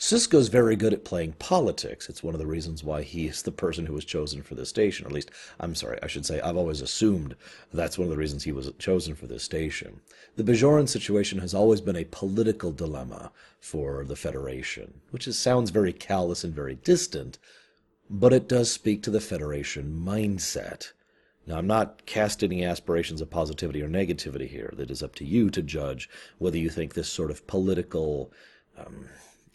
Sisko's 0.00 0.48
very 0.48 0.76
good 0.76 0.94
at 0.94 1.04
playing 1.04 1.32
politics. 1.32 2.08
It's 2.08 2.22
one 2.22 2.34
of 2.34 2.40
the 2.40 2.46
reasons 2.46 2.82
why 2.82 3.02
he 3.02 3.26
is 3.26 3.42
the 3.42 3.52
person 3.52 3.84
who 3.84 3.92
was 3.92 4.06
chosen 4.06 4.42
for 4.42 4.54
this 4.54 4.70
station. 4.70 5.04
Or 5.04 5.08
at 5.08 5.14
least, 5.14 5.30
I'm 5.60 5.74
sorry, 5.74 5.98
I 6.02 6.06
should 6.06 6.24
say, 6.24 6.40
I've 6.40 6.56
always 6.56 6.80
assumed 6.80 7.36
that's 7.70 7.98
one 7.98 8.06
of 8.06 8.10
the 8.10 8.16
reasons 8.16 8.42
he 8.42 8.50
was 8.50 8.72
chosen 8.78 9.14
for 9.14 9.26
this 9.26 9.42
station. 9.42 10.00
The 10.36 10.42
Bajoran 10.42 10.88
situation 10.88 11.38
has 11.40 11.52
always 11.52 11.82
been 11.82 11.96
a 11.96 12.04
political 12.04 12.72
dilemma 12.72 13.30
for 13.60 14.06
the 14.06 14.16
Federation, 14.16 15.02
which 15.10 15.28
is, 15.28 15.38
sounds 15.38 15.68
very 15.68 15.92
callous 15.92 16.44
and 16.44 16.54
very 16.54 16.76
distant, 16.76 17.38
but 18.08 18.32
it 18.32 18.48
does 18.48 18.70
speak 18.70 19.02
to 19.02 19.10
the 19.10 19.20
Federation 19.20 20.02
mindset. 20.02 20.92
Now, 21.46 21.58
I'm 21.58 21.66
not 21.66 22.06
casting 22.06 22.52
any 22.52 22.64
aspirations 22.64 23.20
of 23.20 23.28
positivity 23.28 23.82
or 23.82 23.88
negativity 23.88 24.48
here. 24.48 24.72
That 24.78 24.90
is 24.90 25.02
up 25.02 25.14
to 25.16 25.26
you 25.26 25.50
to 25.50 25.60
judge 25.60 26.08
whether 26.38 26.56
you 26.56 26.70
think 26.70 26.94
this 26.94 27.10
sort 27.10 27.30
of 27.30 27.46
political 27.46 28.32
um, 28.78 29.06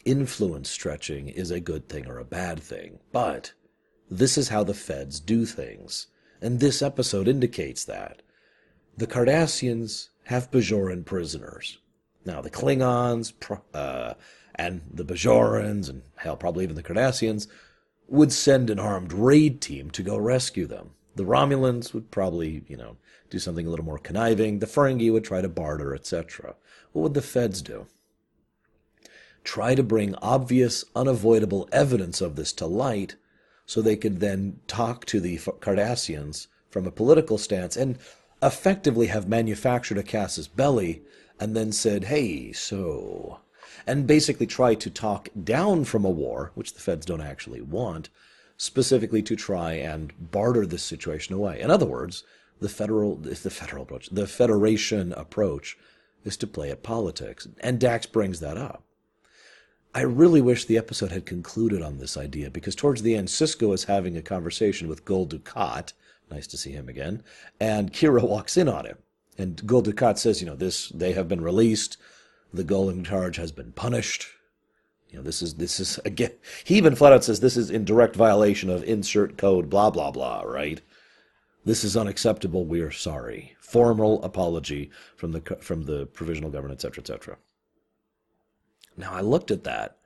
influence 0.06 0.70
stretching 0.70 1.28
is 1.28 1.52
a 1.52 1.60
good 1.60 1.90
thing 1.90 2.08
or 2.08 2.18
a 2.18 2.26
bad 2.26 2.62
thing. 2.62 3.00
But 3.12 3.54
this 4.10 4.38
is 4.38 4.50
how 4.50 4.64
the 4.64 4.74
feds 4.74 5.20
do 5.20 5.46
things. 5.46 6.08
And 6.42 6.60
this 6.60 6.82
episode 6.82 7.28
indicates 7.28 7.84
that. 7.86 8.22
The 8.98 9.08
Cardassians 9.08 10.10
have 10.26 10.52
Bajoran 10.52 11.06
prisoners. 11.06 11.80
Now, 12.24 12.42
the 12.42 12.50
Klingons 12.50 13.34
uh, 13.74 14.14
and 14.56 14.82
the 14.92 15.06
Bajorans, 15.06 15.90
and 15.90 16.04
hell, 16.16 16.38
probably 16.38 16.64
even 16.64 16.76
the 16.76 16.84
Cardassians, 16.84 17.48
would 18.08 18.32
send 18.32 18.70
an 18.70 18.80
armed 18.80 19.14
raid 19.14 19.62
team 19.62 19.90
to 19.92 20.04
go 20.04 20.18
rescue 20.18 20.66
them. 20.68 20.92
The 21.16 21.26
Romulans 21.26 21.94
would 21.94 22.12
probably, 22.12 22.64
you 22.68 22.78
know, 22.78 22.98
do 23.30 23.40
something 23.40 23.66
a 23.66 23.70
little 23.70 23.86
more 23.86 23.98
conniving. 23.98 24.60
The 24.60 24.66
Ferengi 24.66 25.12
would 25.12 25.24
try 25.24 25.42
to 25.42 25.50
barter, 25.50 25.94
etc. 25.96 26.56
What 26.92 27.02
would 27.04 27.14
the 27.14 27.22
feds 27.22 27.62
do? 27.62 27.88
Try 29.46 29.76
to 29.76 29.84
bring 29.84 30.16
obvious, 30.16 30.84
unavoidable 30.96 31.70
evidence 31.72 32.20
of 32.20 32.36
this 32.36 32.52
to 32.54 32.66
light 32.66 33.16
so 33.66 33.80
they 33.80 33.96
could 33.96 34.20
then 34.20 34.60
talk 34.68 35.06
to 35.06 35.20
the 35.20 35.38
Cardassians 35.38 36.48
from 36.70 36.86
a 36.86 36.92
political 36.92 37.38
stance 37.38 37.78
and 37.78 37.98
effectively 38.42 39.08
have 39.08 39.30
manufactured 39.30 40.00
a 40.00 40.04
casus 40.04 40.48
belli 40.48 41.04
and 41.40 41.56
then 41.56 41.72
said, 41.72 42.06
hey, 42.06 42.52
so. 42.52 43.40
And 43.88 44.08
basically 44.08 44.48
try 44.48 44.74
to 44.76 44.90
talk 44.90 45.30
down 45.44 45.86
from 45.86 46.06
a 46.06 46.10
war, 46.10 46.52
which 46.56 46.74
the 46.74 46.82
feds 46.82 47.06
don't 47.06 47.22
actually 47.22 47.62
want, 47.62 48.10
specifically 48.58 49.22
to 49.22 49.36
try 49.36 49.74
and 49.74 50.12
barter 50.32 50.66
this 50.66 50.84
situation 50.84 51.36
away. 51.36 51.62
In 51.62 51.70
other 51.70 51.86
words, 51.86 52.24
the 52.60 52.70
federal, 52.70 53.16
the 53.16 53.36
federal 53.36 53.84
approach, 53.84 54.10
the 54.10 54.28
federation 54.28 55.14
approach 55.14 55.78
is 56.24 56.36
to 56.38 56.48
play 56.48 56.72
at 56.72 56.84
politics. 56.84 57.48
And 57.60 57.80
Dax 57.80 58.08
brings 58.08 58.40
that 58.40 58.58
up. 58.58 58.84
I 59.96 60.02
really 60.02 60.42
wish 60.42 60.66
the 60.66 60.78
episode 60.78 61.14
had 61.14 61.26
concluded 61.26 61.82
on 61.82 62.00
this 62.00 62.18
idea 62.18 62.52
because 62.52 62.76
towards 62.76 63.02
the 63.02 63.16
end, 63.16 63.30
Sisko 63.30 63.74
is 63.74 63.86
having 63.86 64.18
a 64.18 64.22
conversation 64.22 64.90
with 64.90 65.06
Gul 65.06 65.26
Dukat. 65.26 65.94
Nice 66.30 66.48
to 66.48 66.58
see 66.58 66.72
him 66.72 66.90
again. 66.90 67.24
And 67.62 67.94
Kira 67.94 68.22
walks 68.28 68.58
in 68.58 68.68
on 68.68 68.86
him. 68.86 68.98
And 69.38 69.66
Gul 69.66 69.82
Dukat 69.82 70.18
says, 70.18 70.42
you 70.42 70.48
know, 70.48 70.58
this, 70.58 70.90
they 70.90 71.14
have 71.14 71.30
been 71.30 71.40
released. 71.40 71.96
The 72.54 72.66
Gul 72.66 72.92
charge 73.04 73.38
has 73.38 73.54
been 73.54 73.72
punished. 73.72 74.28
You 75.12 75.20
know, 75.20 75.24
this 75.24 75.42
is, 75.42 75.54
this 75.54 75.80
is, 75.80 75.98
again, 76.06 76.32
he 76.66 76.76
even 76.76 76.94
flat 76.94 77.14
out 77.14 77.24
says 77.24 77.40
this 77.40 77.56
is 77.56 77.72
in 77.72 77.86
direct 77.86 78.18
violation 78.18 78.70
of 78.70 78.84
insert 78.84 79.38
code, 79.38 79.70
blah, 79.70 79.92
blah, 79.92 80.12
blah, 80.12 80.42
right? 80.42 80.82
This 81.64 81.86
is 81.86 81.96
unacceptable. 81.96 82.66
We 82.66 82.82
are 82.82 82.92
sorry. 82.92 83.56
Formal 83.62 84.22
apology 84.24 84.92
from 85.16 85.32
the, 85.32 85.40
from 85.62 85.84
the 85.84 86.06
provisional 86.08 86.52
government, 86.52 86.84
etc., 86.84 87.02
etc. 87.02 87.38
Now, 88.98 89.12
I 89.14 89.22
looked 89.22 89.52
at 89.52 89.64
that 89.66 89.98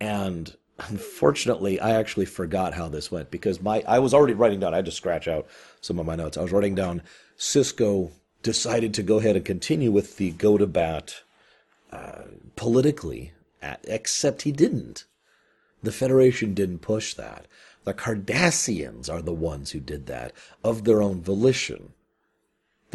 and 0.00 0.54
unfortunately, 0.78 1.80
I 1.80 1.92
actually 1.92 2.26
forgot 2.26 2.74
how 2.74 2.88
this 2.88 3.10
went 3.10 3.30
because 3.30 3.60
my 3.60 3.82
I 3.86 3.98
was 3.98 4.12
already 4.12 4.34
writing 4.34 4.60
down. 4.60 4.74
I 4.74 4.76
had 4.76 4.84
to 4.86 4.90
scratch 4.90 5.28
out 5.28 5.46
some 5.80 5.98
of 5.98 6.06
my 6.06 6.16
notes. 6.16 6.36
I 6.36 6.42
was 6.42 6.52
writing 6.52 6.74
down. 6.74 7.02
Sisko 7.38 8.10
decided 8.42 8.92
to 8.94 9.02
go 9.02 9.18
ahead 9.18 9.36
and 9.36 9.44
continue 9.44 9.90
with 9.90 10.16
the 10.16 10.32
go 10.32 10.58
to 10.58 10.66
bat 10.66 11.22
uh, 11.90 12.24
politically, 12.56 13.32
at, 13.62 13.80
except 13.88 14.42
he 14.42 14.52
didn't. 14.52 15.04
The 15.82 15.92
Federation 15.92 16.54
didn't 16.54 16.80
push 16.80 17.14
that. 17.14 17.46
The 17.84 17.94
Cardassians 17.94 19.10
are 19.10 19.22
the 19.22 19.32
ones 19.32 19.70
who 19.70 19.80
did 19.80 20.06
that 20.06 20.32
of 20.62 20.84
their 20.84 21.02
own 21.02 21.22
volition. 21.22 21.93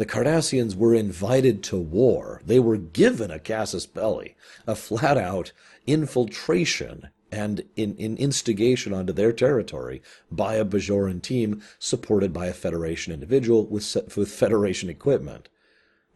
The 0.00 0.06
Cardassians 0.06 0.74
were 0.74 0.94
invited 0.94 1.62
to 1.64 1.76
war. 1.76 2.40
They 2.42 2.58
were 2.58 2.78
given 2.78 3.30
a 3.30 3.38
casus 3.38 3.84
belli, 3.84 4.34
a 4.66 4.74
flat 4.74 5.18
out 5.18 5.52
infiltration 5.86 7.10
and 7.30 7.64
in, 7.76 7.96
in 7.96 8.16
instigation 8.16 8.94
onto 8.94 9.12
their 9.12 9.30
territory 9.30 10.00
by 10.32 10.54
a 10.54 10.64
Bajoran 10.64 11.20
team 11.20 11.60
supported 11.78 12.32
by 12.32 12.46
a 12.46 12.54
Federation 12.54 13.12
individual 13.12 13.66
with, 13.66 13.94
with 14.16 14.32
Federation 14.32 14.88
equipment. 14.88 15.50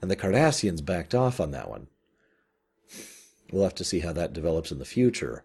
And 0.00 0.10
the 0.10 0.16
Cardassians 0.16 0.82
backed 0.82 1.14
off 1.14 1.38
on 1.38 1.50
that 1.50 1.68
one. 1.68 1.88
We'll 3.52 3.64
have 3.64 3.74
to 3.74 3.84
see 3.84 4.00
how 4.00 4.14
that 4.14 4.32
develops 4.32 4.72
in 4.72 4.78
the 4.78 4.86
future. 4.86 5.44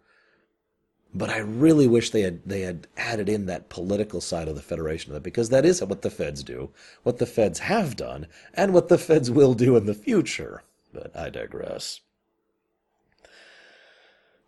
But 1.13 1.29
I 1.29 1.39
really 1.39 1.87
wish 1.87 2.11
they 2.11 2.21
had 2.21 2.41
they 2.45 2.61
had 2.61 2.87
added 2.95 3.29
in 3.29 3.47
that 3.47 3.69
political 3.69 4.21
side 4.21 4.47
of 4.47 4.55
the 4.55 4.61
Federation 4.61 5.11
of 5.11 5.15
that 5.15 5.23
because 5.23 5.49
that 5.49 5.65
is 5.65 5.81
what 5.83 6.03
the 6.03 6.11
feds 6.11 6.43
do, 6.43 6.69
what 7.03 7.17
the 7.17 7.25
feds 7.25 7.59
have 7.59 7.95
done, 7.95 8.27
and 8.53 8.73
what 8.73 8.89
the 8.89 8.97
feds 8.97 9.31
will 9.31 9.55
do 9.55 9.75
in 9.75 9.85
the 9.85 9.95
future. 9.95 10.63
But 10.93 11.15
I 11.15 11.29
digress. 11.29 12.01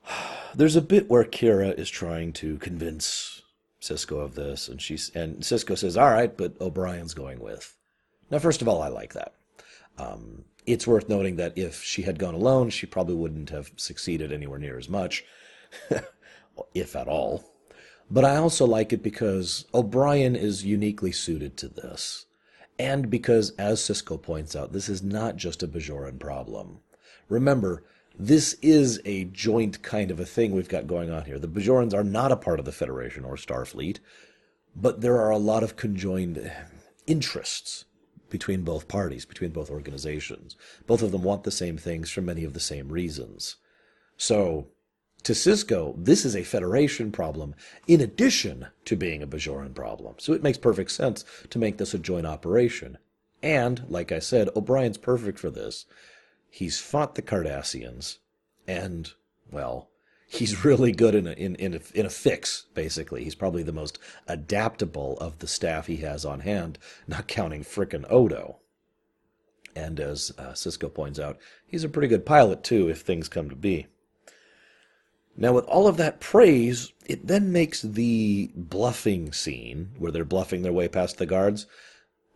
There's 0.56 0.76
a 0.76 0.82
bit 0.82 1.10
where 1.10 1.24
Kira 1.24 1.78
is 1.78 1.90
trying 1.90 2.34
to 2.34 2.58
convince 2.58 3.42
Sisko 3.82 4.24
of 4.24 4.36
this, 4.36 4.68
and 4.68 4.82
she's 4.82 5.10
and 5.16 5.38
Sisko 5.42 5.78
says, 5.78 5.98
"All 5.98 6.12
right, 6.12 6.36
but 6.36 6.60
O'Brien's 6.62 7.14
going 7.14 7.40
with." 7.40 7.76
Now, 8.30 8.40
first 8.40 8.62
of 8.62 8.68
all, 8.68 8.82
I 8.82 8.88
like 8.88 9.14
that. 9.14 9.34
Um, 9.98 10.46
it's 10.66 10.88
worth 10.88 11.10
noting 11.10 11.38
that 11.38 11.58
if 11.58 11.84
she 11.84 12.04
had 12.04 12.20
gone 12.20 12.36
alone, 12.36 12.70
she 12.70 12.86
probably 12.86 13.16
wouldn't 13.16 13.50
have 13.50 13.72
succeeded 13.76 14.32
anywhere 14.32 14.60
near 14.60 14.78
as 14.78 14.88
much, 14.88 15.26
if 16.74 16.96
at 16.96 17.08
all. 17.08 17.44
But 18.10 18.26
I 18.26 18.36
also 18.36 18.66
like 18.66 18.92
it 18.92 19.02
because 19.02 19.66
O'Brien 19.74 20.36
is 20.36 20.66
uniquely 20.66 21.12
suited 21.12 21.56
to 21.58 21.70
this. 21.70 22.26
And 22.78 23.10
because, 23.10 23.52
as 23.52 23.80
Sisko 23.80 24.22
points 24.22 24.56
out, 24.56 24.74
this 24.74 24.90
is 24.90 25.04
not 25.04 25.36
just 25.36 25.64
a 25.64 25.68
Bajoran 25.68 26.20
problem. 26.20 26.80
Remember, 27.30 27.84
this 28.18 28.54
is 28.62 29.00
a 29.06 29.26
joint 29.26 29.82
kind 29.82 30.12
of 30.12 30.20
a 30.20 30.26
thing 30.26 30.52
we've 30.52 30.68
got 30.68 30.88
going 30.88 31.10
on 31.10 31.26
here. 31.26 31.40
The 31.40 31.48
Bajorans 31.48 31.94
are 31.94 32.04
not 32.04 32.32
a 32.32 32.36
part 32.36 32.60
of 32.60 32.66
the 32.66 32.72
Federation 32.72 33.24
or 33.24 33.36
Starfleet, 33.36 34.00
but 34.76 35.02
there 35.02 35.20
are 35.20 35.30
a 35.30 35.38
lot 35.38 35.64
of 35.64 35.76
conjoined 35.76 36.52
interests 37.08 37.86
between 38.30 38.64
both 38.64 38.88
parties, 38.88 39.26
between 39.26 39.52
both 39.52 39.70
organizations. 39.70 40.56
Both 40.88 41.02
of 41.02 41.12
them 41.12 41.24
want 41.24 41.44
the 41.44 41.52
same 41.52 41.78
things 41.78 42.10
for 42.10 42.22
many 42.22 42.44
of 42.44 42.54
the 42.54 42.60
same 42.60 42.90
reasons. 42.90 43.58
So, 44.18 44.68
to 45.24 45.34
Sisko, 45.34 45.94
this 45.98 46.26
is 46.26 46.36
a 46.36 46.44
Federation 46.44 47.12
problem 47.12 47.56
in 47.88 48.02
addition 48.02 48.68
to 48.86 48.96
being 48.96 49.22
a 49.22 49.28
Bajoran 49.28 49.74
problem. 49.74 50.16
So 50.18 50.34
it 50.34 50.44
makes 50.44 50.58
perfect 50.58 50.92
sense 50.92 51.24
to 51.50 51.60
make 51.60 51.78
this 51.78 51.94
a 51.94 52.00
joint 52.00 52.26
operation. 52.26 52.98
And, 53.44 53.84
like 53.90 54.12
I 54.12 54.20
said, 54.20 54.50
O'Brien's 54.56 54.98
perfect 54.98 55.40
for 55.40 55.50
this 55.50 55.86
he's 56.52 56.80
fought 56.80 57.16
the 57.16 57.22
Cardassians, 57.24 58.18
and 58.68 59.12
well, 59.50 59.90
he's 60.28 60.64
really 60.66 60.92
good 60.92 61.16
in 61.16 61.26
a, 61.26 61.32
in 61.32 61.56
in 61.56 61.74
a, 61.74 61.80
in 61.98 62.06
a 62.06 62.10
fix. 62.10 62.68
Basically, 62.76 63.24
he's 63.24 63.36
probably 63.36 63.64
the 63.64 63.72
most 63.72 63.98
adaptable 64.28 65.18
of 65.20 65.40
the 65.40 65.48
staff 65.48 65.88
he 65.88 65.98
has 65.98 66.26
on 66.26 66.42
hand, 66.42 66.78
not 67.08 67.28
counting 67.28 67.64
frickin' 67.64 68.06
Odo. 68.10 68.58
And 69.74 70.02
as 70.02 70.34
uh, 70.38 70.52
Sisko 70.52 70.94
points 70.94 71.18
out, 71.18 71.40
he's 71.66 71.86
a 71.86 71.90
pretty 71.90 72.10
good 72.10 72.26
pilot 72.26 72.62
too, 72.62 72.90
if 72.90 73.02
things 73.02 73.30
come 73.30 73.50
to 73.50 73.56
be. 73.56 73.88
Now, 75.38 75.54
with 75.54 75.66
all 75.66 75.88
of 75.88 75.98
that 75.98 76.20
praise, 76.20 76.92
it 77.06 77.28
then 77.28 77.52
makes 77.52 77.82
the 77.82 78.52
bluffing 78.56 79.32
scene, 79.32 79.92
where 79.98 80.12
they're 80.12 80.26
bluffing 80.26 80.62
their 80.62 80.74
way 80.74 80.88
past 80.88 81.18
the 81.18 81.26
guards, 81.26 81.68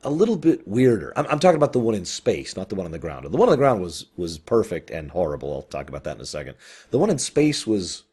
a 0.04 0.10
little 0.10 0.38
bit 0.38 0.68
weirder. 0.68 1.12
I'm, 1.16 1.26
I'm, 1.28 1.40
talking 1.40 1.58
about 1.58 1.74
the 1.74 1.80
one 1.80 1.96
in 1.96 2.06
space, 2.06 2.56
not 2.56 2.70
the 2.70 2.76
one 2.76 2.86
on 2.86 2.92
the 2.92 3.00
ground. 3.00 3.26
The 3.26 3.38
one 3.38 3.50
on 3.50 3.54
the 3.54 3.58
ground 3.58 3.82
was 3.82 4.06
was 4.16 4.38
perfect 4.38 4.92
and 4.92 5.12
horrible. 5.12 5.52
I'll 5.52 5.62
talk 5.64 5.90
about 5.90 6.04
that 6.04 6.16
in 6.16 6.22
a 6.22 6.26
second. 6.26 6.56
The 6.92 7.00
one 7.00 7.10
in 7.10 7.18
space 7.18 7.66
was 7.66 8.04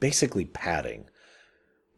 basically 0.00 0.44
padding. 0.44 1.08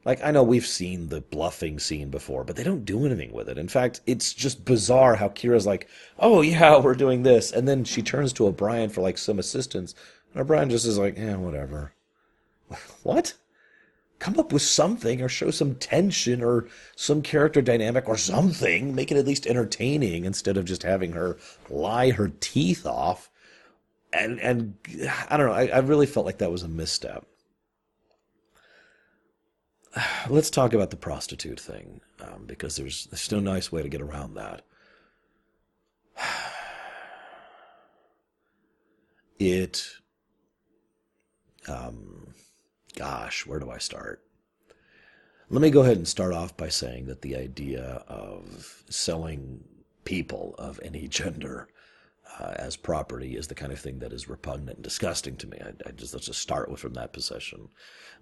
Like 0.05 0.23
I 0.25 0.31
know 0.31 0.43
we've 0.43 0.67
seen 0.67 1.09
the 1.09 1.21
bluffing 1.21 1.79
scene 1.79 2.11
before, 2.11 2.43
but 2.45 2.57
they 2.57 2.65
don't 2.65 2.85
do 2.85 3.05
anything 3.07 3.33
with 3.33 3.49
it. 3.49 3.59
In 3.59 3.69
fact, 3.69 4.01
it's 4.07 4.33
just 4.33 4.65
bizarre 4.65 5.17
how 5.17 5.29
Kira's 5.29 5.67
like, 5.67 5.89
"Oh 6.19 6.41
yeah, 6.41 6.79
we're 6.81 6.95
doing 6.95 7.23
this," 7.23 7.53
and 7.53 7.69
then 7.69 7.85
she 7.85 8.03
turns 8.03 8.33
to 8.35 8.47
O'Brien 8.47 8.91
for 8.91 9.03
like 9.03 9.19
some 9.19 9.39
assistance, 9.39 9.95
and 10.33 10.41
O'Brien 10.41 10.71
just 10.71 10.87
is 10.87 10.99
like, 10.99 11.17
"Yeah, 11.19 11.37
whatever." 11.37 11.93
what? 13.03 13.35
come 14.25 14.39
up 14.39 14.55
with 14.55 14.63
something 14.63 15.21
or 15.21 15.29
show 15.29 15.51
some 15.51 15.75
tension 15.75 16.43
or 16.43 16.67
some 16.97 17.21
character 17.21 17.61
dynamic 17.61 18.09
or 18.09 18.17
something. 18.17 18.95
Make 18.95 19.13
it 19.13 19.19
at 19.19 19.27
least 19.27 19.47
entertaining 19.47 20.25
instead 20.25 20.57
of 20.57 20.65
just 20.65 20.83
having 20.83 21.13
her 21.13 21.37
lie 21.69 22.11
her 22.11 22.29
teeth 22.41 22.87
off. 22.87 23.31
And 24.15 24.41
and 24.41 24.77
I 25.31 25.37
don't 25.37 25.47
know. 25.47 25.53
I, 25.53 25.67
I 25.67 25.79
really 25.81 26.07
felt 26.07 26.25
like 26.25 26.39
that 26.39 26.51
was 26.51 26.63
a 26.63 26.69
misstep. 26.69 27.27
Let's 30.31 30.49
talk 30.49 30.73
about 30.73 30.89
the 30.89 30.97
prostitute 30.97 31.61
thing 31.61 32.01
um, 32.21 32.45
because 32.47 32.77
there's 32.77 33.05
there's 33.07 33.31
no 33.31 33.41
nice 33.41 33.71
way 33.71 33.83
to 33.83 33.89
get 33.91 34.01
around 34.01 34.35
that. 34.35 34.63
It 39.41 39.85
um, 41.67 42.34
gosh, 42.97 43.47
where 43.47 43.59
do 43.59 43.71
I 43.71 43.79
start? 43.79 44.23
Let 45.51 45.61
me 45.61 45.71
go 45.71 45.83
ahead 45.83 45.99
and 45.99 46.09
start 46.09 46.33
off 46.33 46.57
by 46.57 46.69
saying 46.69 47.07
that 47.07 47.23
the 47.23 47.37
idea 47.37 48.05
of 48.09 48.83
selling 48.89 49.63
people 50.05 50.55
of 50.59 50.81
any 50.83 51.09
gender 51.09 51.69
uh, 52.39 52.55
as 52.57 52.77
property 52.77 53.37
is 53.37 53.47
the 53.47 53.55
kind 53.55 53.73
of 53.73 53.79
thing 53.79 53.99
that 53.99 54.13
is 54.13 54.29
repugnant 54.29 54.79
and 54.79 54.83
disgusting 54.83 55.37
to 55.37 55.47
me. 55.47 55.59
I, 55.61 55.73
I 55.87 55.93
just 55.93 56.15
let's 56.15 56.27
just 56.27 56.41
start 56.41 56.71
with 56.71 56.81
from 56.81 56.95
that 56.95 57.13
position. 57.13 57.69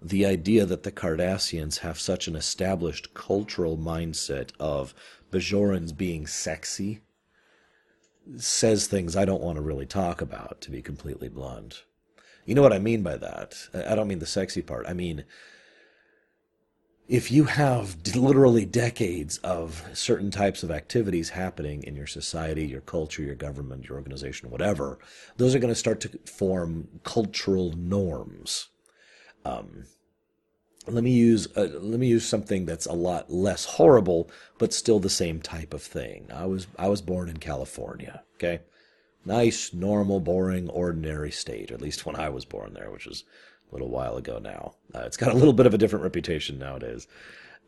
The 0.01 0.25
idea 0.25 0.65
that 0.65 0.83
the 0.83 0.91
Cardassians 0.91 1.79
have 1.79 1.99
such 1.99 2.27
an 2.27 2.35
established 2.35 3.13
cultural 3.13 3.77
mindset 3.77 4.51
of 4.59 4.93
Bajorans 5.31 5.95
being 5.95 6.27
sexy 6.27 7.01
says 8.37 8.87
things 8.87 9.15
I 9.15 9.25
don't 9.25 9.41
want 9.41 9.55
to 9.55 9.61
really 9.61 9.85
talk 9.85 10.21
about, 10.21 10.61
to 10.61 10.71
be 10.71 10.81
completely 10.81 11.29
blunt. 11.29 11.83
You 12.45 12.55
know 12.55 12.61
what 12.61 12.73
I 12.73 12.79
mean 12.79 13.03
by 13.03 13.17
that? 13.17 13.55
I 13.73 13.95
don't 13.95 14.07
mean 14.07 14.19
the 14.19 14.25
sexy 14.25 14.61
part. 14.61 14.85
I 14.87 14.93
mean 14.93 15.25
if 17.07 17.31
you 17.31 17.43
have 17.43 17.97
literally 18.15 18.65
decades 18.65 19.37
of 19.39 19.83
certain 19.93 20.31
types 20.31 20.63
of 20.63 20.71
activities 20.71 21.29
happening 21.29 21.83
in 21.83 21.95
your 21.95 22.07
society, 22.07 22.65
your 22.65 22.81
culture, 22.81 23.21
your 23.21 23.35
government, 23.35 23.87
your 23.87 23.97
organization, 23.97 24.49
whatever, 24.49 24.99
those 25.37 25.53
are 25.53 25.59
going 25.59 25.73
to 25.73 25.79
start 25.79 25.99
to 25.99 26.09
form 26.25 26.87
cultural 27.03 27.73
norms. 27.73 28.69
Um, 29.43 29.85
let 30.87 31.03
me 31.03 31.11
use 31.11 31.47
uh, 31.55 31.67
let 31.79 31.99
me 31.99 32.07
use 32.07 32.25
something 32.25 32.65
that's 32.65 32.85
a 32.85 32.93
lot 32.93 33.31
less 33.31 33.65
horrible, 33.65 34.29
but 34.57 34.73
still 34.73 34.99
the 34.99 35.09
same 35.09 35.41
type 35.41 35.73
of 35.73 35.81
thing. 35.81 36.27
I 36.33 36.45
was 36.45 36.67
I 36.77 36.87
was 36.87 37.01
born 37.01 37.29
in 37.29 37.37
California. 37.37 38.23
Okay, 38.35 38.61
nice, 39.25 39.73
normal, 39.73 40.19
boring, 40.19 40.69
ordinary 40.69 41.31
state. 41.31 41.71
At 41.71 41.81
least 41.81 42.05
when 42.05 42.15
I 42.15 42.29
was 42.29 42.45
born 42.45 42.73
there, 42.73 42.91
which 42.91 43.07
is 43.07 43.23
a 43.71 43.75
little 43.75 43.89
while 43.89 44.17
ago 44.17 44.39
now. 44.39 44.75
Uh, 44.93 45.03
it's 45.05 45.17
got 45.17 45.33
a 45.33 45.37
little 45.37 45.53
bit 45.53 45.65
of 45.65 45.73
a 45.73 45.77
different 45.77 46.03
reputation 46.03 46.59
nowadays. 46.59 47.07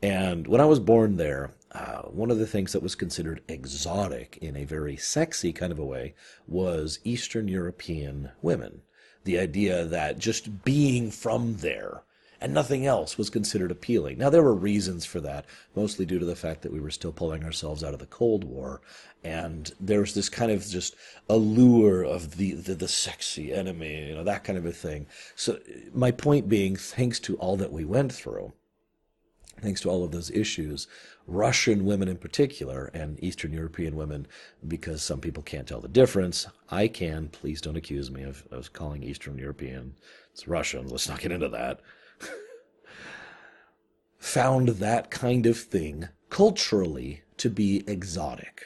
And 0.02 0.46
when 0.48 0.62
I 0.62 0.66
was 0.66 0.80
born 0.80 1.18
there, 1.18 1.52
uh, 1.72 2.04
one 2.04 2.30
of 2.30 2.38
the 2.38 2.48
things 2.48 2.74
that 2.74 2.84
was 2.84 2.96
considered 2.96 3.42
exotic 3.48 4.38
in 4.42 4.56
a 4.56 4.66
very 4.66 4.98
sexy 4.98 5.54
kind 5.54 5.72
of 5.72 5.80
a 5.80 5.86
way 5.86 6.16
was 6.48 7.00
Eastern 7.04 7.48
European 7.48 8.32
women. 8.42 8.82
The 9.24 9.40
idea 9.40 9.86
that 9.86 10.20
just 10.20 10.64
being 10.64 11.12
from 11.12 11.58
there 11.58 12.04
and 12.42 12.54
nothing 12.54 12.86
else 12.86 13.18
was 13.18 13.30
considered 13.30 13.72
appealing. 13.72 14.18
Now, 14.18 14.30
there 14.30 14.44
were 14.44 14.54
reasons 14.54 15.06
for 15.06 15.20
that, 15.22 15.46
mostly 15.76 16.06
due 16.06 16.20
to 16.20 16.26
the 16.26 16.36
fact 16.36 16.62
that 16.62 16.74
we 16.74 16.80
were 16.80 16.92
still 16.92 17.12
pulling 17.12 17.44
ourselves 17.44 17.84
out 17.84 17.94
of 17.94 18.00
the 18.00 18.06
Cold 18.06 18.44
War, 18.44 18.82
and 19.24 19.72
there 19.80 20.02
was 20.02 20.14
this 20.14 20.30
kind 20.30 20.52
of 20.52 20.66
just 20.66 20.96
allure 21.30 22.04
of 22.04 22.38
the, 22.38 22.54
the, 22.54 22.76
the 22.76 22.88
sexy 22.88 23.54
enemy, 23.54 24.10
you 24.10 24.16
know, 24.16 24.24
that 24.24 24.44
kind 24.44 24.58
of 24.58 24.66
a 24.66 24.72
thing. 24.72 25.08
So, 25.36 25.60
my 25.94 26.12
point 26.12 26.48
being, 26.50 26.76
thanks 26.76 27.20
to 27.22 27.36
all 27.38 27.58
that 27.58 27.72
we 27.72 27.86
went 27.86 28.14
through, 28.14 28.54
thanks 29.62 29.82
to 29.82 29.90
all 29.90 30.04
of 30.04 30.12
those 30.12 30.30
issues, 30.32 30.88
Russian 31.28 31.86
women 31.86 32.08
in 32.08 32.18
particular, 32.18 32.92
and 32.94 33.22
Eastern 33.24 33.52
European 33.52 33.96
women, 33.96 34.28
because 34.68 35.02
some 35.02 35.22
people 35.22 35.42
can't 35.42 35.68
tell 35.68 35.82
the 35.82 35.88
difference. 35.88 36.46
I 36.70 36.88
can. 36.88 37.30
Please 37.30 37.62
don't 37.62 37.78
accuse 37.78 38.12
me 38.12 38.22
of, 38.22 38.46
of 38.52 38.74
calling 38.74 39.02
Eastern 39.02 39.40
European. 39.40 39.96
It's 40.34 40.48
Russian. 40.48 40.88
Let's 40.88 41.10
not 41.10 41.22
get 41.22 41.32
into 41.32 41.50
that 41.50 41.80
found 44.18 44.70
that 44.70 45.10
kind 45.12 45.46
of 45.46 45.58
thing 45.58 46.10
culturally 46.30 47.24
to 47.38 47.50
be 47.50 47.84
exotic. 47.88 48.66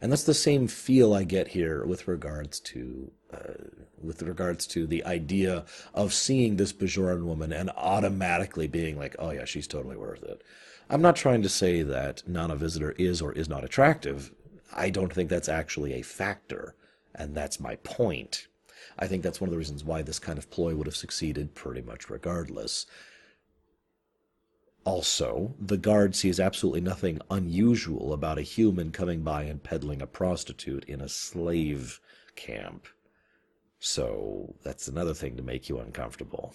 And 0.00 0.10
that's 0.10 0.24
the 0.24 0.34
same 0.34 0.66
feel 0.66 1.12
I 1.12 1.24
get 1.24 1.48
here 1.48 1.84
with 1.84 2.08
regards 2.08 2.58
to 2.60 3.10
uh, 3.32 3.68
with 4.02 4.22
regards 4.22 4.66
to 4.66 4.86
the 4.86 5.04
idea 5.04 5.64
of 5.94 6.12
seeing 6.12 6.56
this 6.56 6.72
Bajoran 6.72 7.24
woman 7.24 7.52
and 7.52 7.70
automatically 7.76 8.66
being 8.66 8.98
like, 8.98 9.14
oh 9.18 9.30
yeah, 9.30 9.44
she's 9.44 9.66
totally 9.66 9.96
worth 9.96 10.22
it. 10.22 10.42
I'm 10.88 11.02
not 11.02 11.16
trying 11.16 11.42
to 11.42 11.48
say 11.48 11.82
that 11.82 12.26
Nana 12.26 12.56
Visitor 12.56 12.92
is 12.92 13.22
or 13.22 13.32
is 13.32 13.48
not 13.48 13.62
attractive. 13.62 14.32
I 14.72 14.90
don't 14.90 15.12
think 15.12 15.28
that's 15.28 15.48
actually 15.48 15.92
a 15.94 16.02
factor, 16.02 16.74
and 17.14 17.34
that's 17.34 17.60
my 17.60 17.76
point. 17.76 18.48
I 18.98 19.06
think 19.06 19.22
that's 19.22 19.40
one 19.40 19.48
of 19.48 19.52
the 19.52 19.58
reasons 19.58 19.84
why 19.84 20.02
this 20.02 20.18
kind 20.18 20.38
of 20.38 20.50
ploy 20.50 20.74
would 20.74 20.86
have 20.86 20.96
succeeded 20.96 21.54
pretty 21.54 21.82
much 21.82 22.10
regardless. 22.10 22.86
Also, 24.84 25.54
the 25.60 25.76
guard 25.76 26.14
sees 26.14 26.40
absolutely 26.40 26.80
nothing 26.80 27.20
unusual 27.30 28.12
about 28.12 28.38
a 28.38 28.42
human 28.42 28.90
coming 28.90 29.22
by 29.22 29.42
and 29.42 29.62
peddling 29.62 30.00
a 30.00 30.06
prostitute 30.06 30.84
in 30.84 31.00
a 31.00 31.08
slave 31.08 32.00
camp. 32.34 32.86
So, 33.78 34.54
that's 34.62 34.88
another 34.88 35.14
thing 35.14 35.36
to 35.36 35.42
make 35.42 35.68
you 35.68 35.78
uncomfortable. 35.78 36.54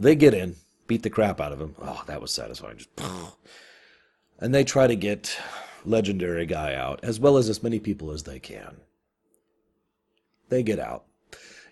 They 0.00 0.14
get 0.16 0.34
in, 0.34 0.56
beat 0.86 1.02
the 1.02 1.10
crap 1.10 1.40
out 1.40 1.52
of 1.52 1.60
him. 1.60 1.74
Oh, 1.80 2.02
that 2.06 2.20
was 2.20 2.30
satisfying. 2.30 2.78
Just, 2.78 2.90
and 4.40 4.54
they 4.54 4.64
try 4.64 4.86
to 4.86 4.96
get 4.96 5.38
legendary 5.84 6.46
guy 6.46 6.74
out, 6.74 7.00
as 7.02 7.20
well 7.20 7.36
as 7.36 7.48
as 7.48 7.62
many 7.62 7.78
people 7.78 8.10
as 8.10 8.22
they 8.22 8.38
can. 8.38 8.78
They 10.48 10.62
get 10.62 10.78
out 10.78 11.04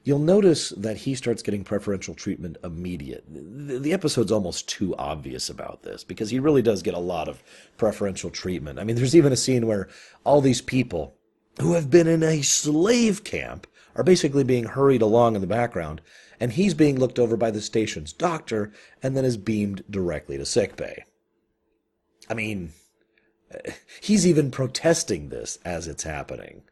you'll 0.05 0.19
notice 0.19 0.71
that 0.71 0.97
he 0.97 1.15
starts 1.15 1.43
getting 1.43 1.65
preferential 1.65 2.15
treatment 2.15 2.57
immediate. 2.65 3.25
The, 3.29 3.93
episode's 3.93 4.33
almost 4.33 4.69
too 4.69 4.95
obvious 4.97 5.49
about 5.49 5.83
this 5.83 6.05
because 6.05 6.31
he 6.31 6.39
really 6.39 6.63
does 6.63 6.83
get 6.83 6.95
a 6.95 6.99
lot 6.99 7.29
of 7.29 7.43
preferential 7.77 8.31
treatment. 8.31 8.79
I 8.79 8.85
mean, 8.85 8.97
there's 8.97 9.17
even 9.17 9.33
a 9.33 9.37
scene 9.37 9.67
where 9.67 9.89
all 10.25 10.41
these 10.41 10.61
people 10.61 11.15
who 11.61 11.75
have 11.75 11.91
been 11.91 12.09
in 12.09 12.23
a 12.23 12.43
slave 12.43 13.25
camp 13.25 13.67
are 13.95 14.05
basically 14.05 14.45
being 14.45 14.65
hurried 14.65 15.03
along 15.03 15.35
in 15.35 15.41
the 15.41 15.47
background, 15.47 16.01
and 16.41 16.53
he's 16.53 16.75
being 16.75 16.99
looked 16.99 17.19
over 17.19 17.37
by 17.37 17.51
the 17.51 17.61
station's 17.61 18.13
doctor 18.13 18.73
and 19.03 19.17
then 19.17 19.25
is 19.25 19.37
beamed 19.37 19.85
directly 19.91 20.39
to 20.39 20.47
sickbay. 20.47 21.05
I 22.29 22.35
mean, 22.35 22.73
he's 24.01 24.27
even 24.27 24.51
protesting 24.51 25.29
this 25.29 25.59
as 25.65 25.87
it's 25.87 26.05
happening. 26.05 26.63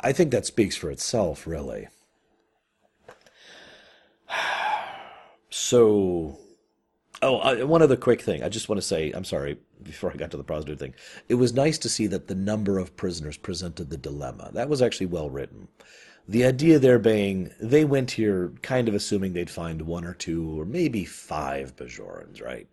I 0.00 0.12
think 0.12 0.30
that 0.30 0.46
speaks 0.46 0.76
for 0.76 0.90
itself, 0.90 1.46
really. 1.46 1.88
So, 5.50 6.38
oh, 7.22 7.38
uh, 7.38 7.66
one 7.66 7.80
other 7.80 7.96
quick 7.96 8.20
thing. 8.20 8.42
I 8.42 8.50
just 8.50 8.68
want 8.68 8.80
to 8.80 8.86
say, 8.86 9.12
I'm 9.12 9.24
sorry, 9.24 9.56
before 9.82 10.12
I 10.12 10.16
got 10.16 10.30
to 10.32 10.36
the 10.36 10.44
positive 10.44 10.78
thing. 10.78 10.94
It 11.28 11.34
was 11.34 11.54
nice 11.54 11.78
to 11.78 11.88
see 11.88 12.06
that 12.08 12.28
the 12.28 12.34
number 12.34 12.78
of 12.78 12.96
prisoners 12.96 13.38
presented 13.38 13.88
the 13.88 13.96
dilemma. 13.96 14.50
That 14.52 14.68
was 14.68 14.82
actually 14.82 15.06
well 15.06 15.30
written. 15.30 15.68
The 16.28 16.44
idea 16.44 16.78
there 16.78 16.98
being, 16.98 17.50
they 17.58 17.86
went 17.86 18.10
here 18.10 18.52
kind 18.60 18.88
of 18.88 18.94
assuming 18.94 19.32
they'd 19.32 19.48
find 19.48 19.82
one 19.82 20.04
or 20.04 20.14
two 20.14 20.60
or 20.60 20.66
maybe 20.66 21.06
five 21.06 21.74
Bajorans, 21.76 22.42
right? 22.42 22.68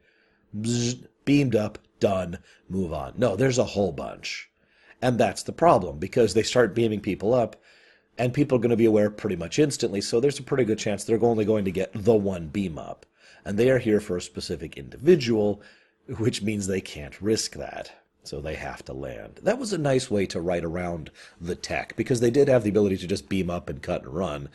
Bzz, 0.56 1.08
beamed 1.24 1.56
up, 1.56 1.80
done, 2.00 2.40
move 2.68 2.92
on. 2.92 3.14
No, 3.18 3.36
there's 3.38 3.58
a 3.58 3.64
whole 3.64 3.94
bunch. 3.94 4.50
And 5.02 5.18
that's 5.18 5.44
the 5.44 5.52
problem 5.52 6.00
because 6.00 6.34
they 6.34 6.44
start 6.44 6.76
beaming 6.76 7.02
people 7.02 7.34
up 7.34 7.56
and 8.18 8.34
people 8.34 8.58
are 8.58 8.62
going 8.62 8.70
to 8.70 8.78
be 8.78 8.86
aware 8.86 9.10
pretty 9.10 9.36
much 9.36 9.60
instantly. 9.60 10.02
So 10.02 10.20
there's 10.20 10.40
a 10.40 10.44
pretty 10.44 10.64
good 10.64 10.80
chance 10.80 11.04
they're 11.04 11.24
only 11.24 11.46
going 11.46 11.66
to 11.66 11.72
get 11.72 11.92
the 11.94 12.16
one 12.16 12.48
beam 12.48 12.78
up. 12.78 13.06
And 13.44 13.58
they 13.58 13.70
are 13.70 13.80
here 13.80 14.00
for 14.00 14.18
a 14.18 14.22
specific 14.22 14.78
individual, 14.78 15.62
which 16.18 16.42
means 16.42 16.66
they 16.66 16.82
can't 16.82 17.22
risk 17.22 17.54
that. 17.56 17.92
So 18.24 18.42
they 18.42 18.56
have 18.56 18.84
to 18.86 18.94
land. 18.94 19.40
That 19.44 19.60
was 19.60 19.72
a 19.72 19.78
nice 19.78 20.10
way 20.10 20.26
to 20.28 20.42
write 20.42 20.64
around 20.64 21.12
the 21.40 21.56
tech 21.56 21.96
because 21.96 22.22
they 22.22 22.32
did 22.32 22.48
have 22.48 22.64
the 22.64 22.72
ability 22.72 22.98
to 22.98 23.08
just 23.08 23.30
beam 23.30 23.52
up 23.52 23.70
and 23.70 23.84
cut 23.84 24.04
and 24.04 24.16
run, 24.16 24.50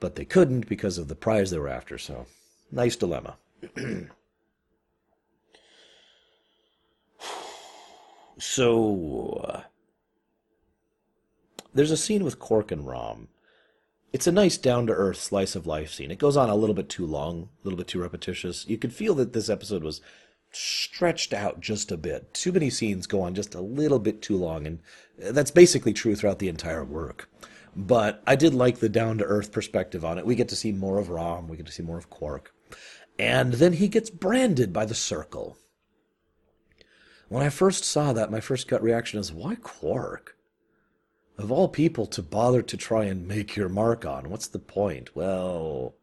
but 0.00 0.16
they 0.16 0.26
couldn't 0.26 0.68
because 0.68 0.98
of 0.98 1.08
the 1.08 1.14
prize 1.14 1.50
they 1.50 1.58
were 1.58 1.68
after. 1.68 1.96
So 1.96 2.26
nice 2.70 2.96
dilemma. 2.96 3.36
so 8.38 9.44
uh, 9.48 9.60
there's 11.72 11.90
a 11.90 11.96
scene 11.96 12.24
with 12.24 12.38
Quark 12.38 12.70
and 12.70 12.86
Rom. 12.86 13.28
It's 14.12 14.26
a 14.28 14.32
nice 14.32 14.56
down 14.56 14.86
to 14.86 14.92
earth 14.92 15.16
slice 15.16 15.56
of 15.56 15.66
life 15.66 15.92
scene. 15.92 16.10
It 16.10 16.18
goes 16.18 16.36
on 16.36 16.48
a 16.48 16.54
little 16.54 16.74
bit 16.74 16.88
too 16.88 17.04
long, 17.04 17.48
a 17.62 17.64
little 17.64 17.76
bit 17.76 17.88
too 17.88 18.00
repetitious. 18.00 18.64
You 18.68 18.78
could 18.78 18.92
feel 18.92 19.14
that 19.16 19.32
this 19.32 19.48
episode 19.48 19.82
was 19.82 20.00
stretched 20.52 21.32
out 21.32 21.60
just 21.60 21.90
a 21.90 21.96
bit. 21.96 22.32
Too 22.32 22.52
many 22.52 22.70
scenes 22.70 23.08
go 23.08 23.22
on 23.22 23.34
just 23.34 23.54
a 23.54 23.60
little 23.60 23.98
bit 23.98 24.22
too 24.22 24.36
long, 24.36 24.66
and 24.66 24.78
that's 25.18 25.50
basically 25.50 25.92
true 25.92 26.14
throughout 26.14 26.38
the 26.38 26.48
entire 26.48 26.84
work. 26.84 27.28
But 27.76 28.22
I 28.24 28.36
did 28.36 28.54
like 28.54 28.78
the 28.78 28.88
down 28.88 29.18
to 29.18 29.24
earth 29.24 29.50
perspective 29.50 30.04
on 30.04 30.16
it. 30.18 30.26
We 30.26 30.36
get 30.36 30.48
to 30.50 30.56
see 30.56 30.70
more 30.70 30.98
of 30.98 31.10
Rom, 31.10 31.48
we 31.48 31.56
get 31.56 31.66
to 31.66 31.72
see 31.72 31.82
more 31.82 31.98
of 31.98 32.08
Quark. 32.08 32.54
And 33.18 33.54
then 33.54 33.74
he 33.74 33.88
gets 33.88 34.10
branded 34.10 34.72
by 34.72 34.84
the 34.84 34.94
Circle. 34.94 35.58
When 37.28 37.42
I 37.42 37.48
first 37.48 37.84
saw 37.84 38.12
that, 38.12 38.30
my 38.30 38.40
first 38.40 38.68
gut 38.68 38.82
reaction 38.82 39.18
is, 39.18 39.32
why 39.32 39.56
Quark? 39.56 40.34
of 41.38 41.50
all 41.50 41.68
people 41.68 42.06
to 42.06 42.22
bother 42.22 42.62
to 42.62 42.76
try 42.76 43.04
and 43.04 43.26
make 43.26 43.56
your 43.56 43.68
mark 43.68 44.04
on. 44.04 44.30
What's 44.30 44.46
the 44.46 44.58
point? 44.58 45.16
Well, 45.16 45.94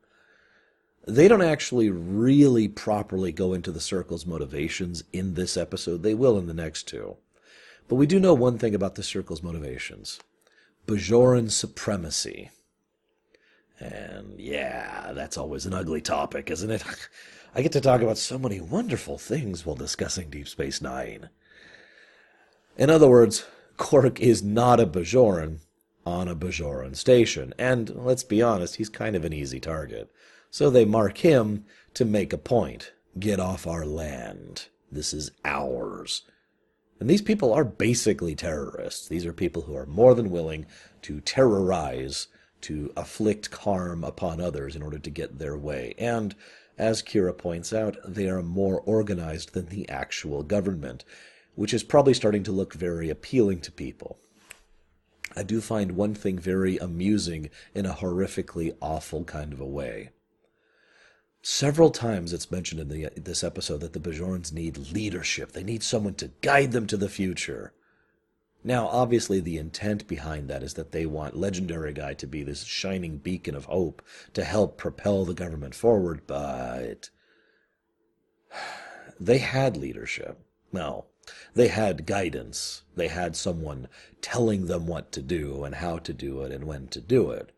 they 1.07 1.27
don't 1.27 1.41
actually 1.41 1.89
really 1.89 2.67
properly 2.67 3.31
go 3.31 3.53
into 3.53 3.71
the 3.71 3.79
circle's 3.79 4.25
motivations 4.25 5.03
in 5.13 5.34
this 5.34 5.57
episode. 5.57 6.03
They 6.03 6.13
will 6.13 6.38
in 6.38 6.47
the 6.47 6.53
next 6.53 6.84
two. 6.88 7.17
But 7.88 7.95
we 7.95 8.05
do 8.05 8.19
know 8.19 8.34
one 8.34 8.57
thing 8.57 8.75
about 8.75 8.95
the 8.95 9.03
circle's 9.03 9.43
motivations 9.43 10.19
Bajoran 10.88 11.49
supremacy. 11.49 12.49
And 13.79 14.39
yeah, 14.39 15.12
that's 15.13 15.38
always 15.38 15.65
an 15.65 15.73
ugly 15.73 16.01
topic, 16.01 16.51
isn't 16.51 16.69
it? 16.71 16.84
I 17.54 17.62
get 17.62 17.74
to 17.74 17.82
talk 17.82 18.02
about 18.02 18.18
so 18.18 18.40
many 18.40 18.62
wonderful 18.62 19.18
things 19.18 19.66
while 19.66 19.76
discussing 19.76 20.30
Deep 20.30 20.48
Space 20.48 20.82
Nine. 20.82 21.30
In 22.78 22.90
other 22.90 23.10
words, 23.10 23.46
Quark 23.76 24.22
is 24.22 24.42
not 24.42 24.80
a 24.80 24.88
Bajoran 24.88 25.60
on 26.06 26.30
a 26.30 26.36
Bajoran 26.36 26.96
station, 26.96 27.54
and 27.58 27.90
let's 27.94 28.24
be 28.24 28.42
honest, 28.42 28.78
he's 28.78 28.88
kind 28.88 29.18
of 29.18 29.26
an 29.26 29.34
easy 29.34 29.60
target. 29.60 30.10
So 30.50 30.70
they 30.70 30.86
mark 30.86 31.18
him 31.18 31.66
to 31.96 32.06
make 32.06 32.32
a 32.32 32.38
point. 32.38 32.94
Get 33.20 33.40
off 33.40 33.68
our 33.68 33.86
land. 33.86 34.68
This 34.90 35.14
is 35.14 35.32
ours. 35.44 36.22
And 37.02 37.10
these 37.10 37.22
people 37.22 37.54
are 37.54 37.66
basically 37.66 38.34
terrorists. 38.34 39.10
These 39.10 39.26
are 39.26 39.34
people 39.34 39.64
who 39.64 39.76
are 39.76 39.86
more 39.86 40.16
than 40.16 40.30
willing 40.30 40.68
to 41.02 41.20
terrorize, 41.20 42.28
to 42.62 42.91
afflict 42.95 43.54
harm 43.56 44.04
upon 44.04 44.39
others 44.39 44.76
in 44.76 44.82
order 44.82 45.00
to 45.00 45.10
get 45.10 45.39
their 45.39 45.58
way. 45.58 45.93
And, 45.97 46.36
as 46.78 47.04
Kira 47.04 47.38
points 47.38 47.74
out, 47.74 47.97
they 48.06 48.28
are 48.30 48.41
more 48.41 48.82
organized 48.82 49.54
than 49.54 49.67
the 49.67 49.88
actual 49.89 50.43
government, 50.43 51.04
which 51.56 51.74
is 51.74 51.84
probably 51.84 52.13
starting 52.13 52.43
to 52.43 52.52
look 52.52 52.74
very 52.74 53.10
appealing 53.10 53.62
to 53.62 53.71
people. 53.71 54.19
I 55.36 55.43
do 55.43 55.62
find 55.62 55.93
one 55.93 56.13
thing 56.13 56.38
very 56.39 56.78
amusing 56.78 57.50
in 57.74 57.86
a 57.86 57.93
horrifically 57.93 58.76
awful 58.82 59.24
kind 59.24 59.54
of 59.54 59.62
a 59.62 59.65
way. 59.65 60.10
Several 61.41 61.89
times 61.89 62.34
it's 62.34 62.52
mentioned 62.52 62.82
in 62.82 62.89
the, 62.89 63.10
this 63.15 63.43
episode 63.43 63.80
that 63.82 63.93
the 63.93 64.00
Bajorans 64.00 64.54
need 64.54 64.78
leadership. 64.78 65.54
They 65.54 65.63
need 65.63 65.84
someone 65.84 66.13
to 66.15 66.32
guide 66.41 66.71
them 66.71 66.86
to 66.88 66.97
the 66.97 67.10
future. 67.10 67.74
Now, 68.63 68.88
obviously, 68.88 69.39
the 69.39 69.58
intent 69.58 70.08
behind 70.08 70.47
that 70.50 70.62
is 70.62 70.76
that 70.76 70.91
they 70.91 71.06
want 71.06 71.36
Legendary 71.36 71.93
Guy 71.93 72.13
to 72.15 72.28
be 72.28 72.43
this 72.43 72.63
shining 72.63 73.17
beacon 73.17 73.56
of 73.56 73.65
hope 73.65 74.04
to 74.34 74.43
help 74.43 74.78
propel 74.78 75.26
the 75.26 75.34
government 75.34 75.74
forward, 75.74 76.21
but 76.28 77.10
they 79.19 79.39
had 79.39 79.78
leadership. 79.78 80.39
Well, 80.71 81.08
they 81.54 81.69
had 81.69 82.06
guidance. 82.06 82.84
They 82.95 83.08
had 83.08 83.36
someone 83.36 83.88
telling 84.21 84.67
them 84.67 84.86
what 84.86 85.12
to 85.13 85.21
do 85.21 85.63
and 85.63 85.76
how 85.76 85.97
to 86.00 86.13
do 86.13 86.41
it 86.41 86.52
and 86.52 86.65
when 86.65 86.88
to 86.89 87.02
do 87.02 87.32
it. 87.32 87.52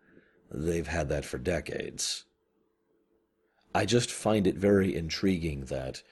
They've 0.51 0.87
had 0.87 1.09
that 1.09 1.25
for 1.25 1.37
decades. 1.37 2.25
I 3.75 3.85
just 3.85 4.11
find 4.11 4.45
it 4.45 4.55
very 4.55 4.95
intriguing 4.95 5.65
that, 5.65 6.03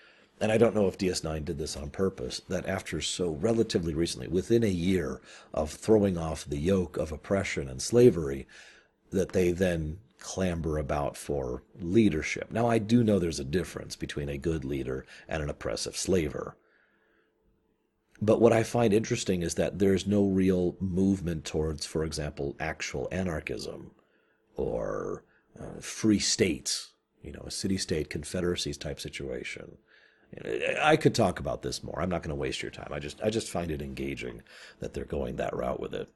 and 0.41 0.51
I 0.51 0.58
don't 0.58 0.75
know 0.75 0.88
if 0.88 0.97
DS9 0.97 1.45
did 1.45 1.58
this 1.58 1.77
on 1.77 1.89
purpose, 1.89 2.41
that 2.49 2.67
after 2.67 2.99
so 2.99 3.32
relatively 3.32 3.93
recently, 3.93 4.27
within 4.27 4.63
a 4.63 4.67
year 4.67 5.21
of 5.54 5.71
throwing 5.71 6.17
off 6.17 6.45
the 6.45 6.58
yoke 6.58 6.97
of 6.97 7.12
oppression 7.12 7.67
and 7.69 7.82
slavery, 7.82 8.47
that 9.12 9.34
they 9.34 9.51
then 9.51 9.99
clamber 10.19 10.77
about 10.77 11.15
for 11.15 11.63
leadership. 11.80 12.51
Now, 12.51 12.67
I 12.67 12.77
do 12.77 13.04
know 13.04 13.19
there's 13.19 13.39
a 13.39 13.45
difference 13.45 13.95
between 13.95 14.30
a 14.30 14.38
good 14.38 14.65
leader 14.65 15.06
and 15.27 15.41
an 15.41 15.49
oppressive 15.49 15.95
slaver. 15.95 16.56
But 18.21 18.39
what 18.39 18.54
I 18.54 18.63
find 18.63 18.93
interesting 18.93 19.41
is 19.41 19.56
that 19.56 19.80
there's 19.80 20.06
no 20.06 20.25
real 20.25 20.75
movement 20.80 21.45
towards, 21.45 21.86
for 21.86 22.04
example, 22.04 22.56
actual 22.60 23.08
anarchism 23.12 23.91
or 24.56 25.23
uh, 25.60 25.80
free 25.80 26.19
states 26.19 26.91
you 27.23 27.32
know, 27.32 27.43
a 27.45 27.51
city 27.51 27.77
state 27.77 28.10
confederacies 28.10 28.77
type 28.77 28.99
situation. 28.99 29.77
I 30.82 30.96
could 30.96 31.13
talk 31.13 31.39
about 31.39 31.62
this 31.62 31.84
more. 31.84 32.02
I'm 32.02 32.10
not 32.10 32.24
going 32.24 32.30
to 32.30 32.39
waste 32.39 32.62
your 32.62 32.72
time. 32.72 32.89
I 32.91 33.00
just 33.00 33.22
I 33.22 33.30
just 33.30 33.50
find 33.50 33.70
it 33.70 33.82
engaging 33.82 34.44
that 34.80 34.94
they're 34.94 35.06
going 35.06 35.36
that 35.38 35.56
route 35.56 35.80
with 35.80 35.94
it. 35.94 36.10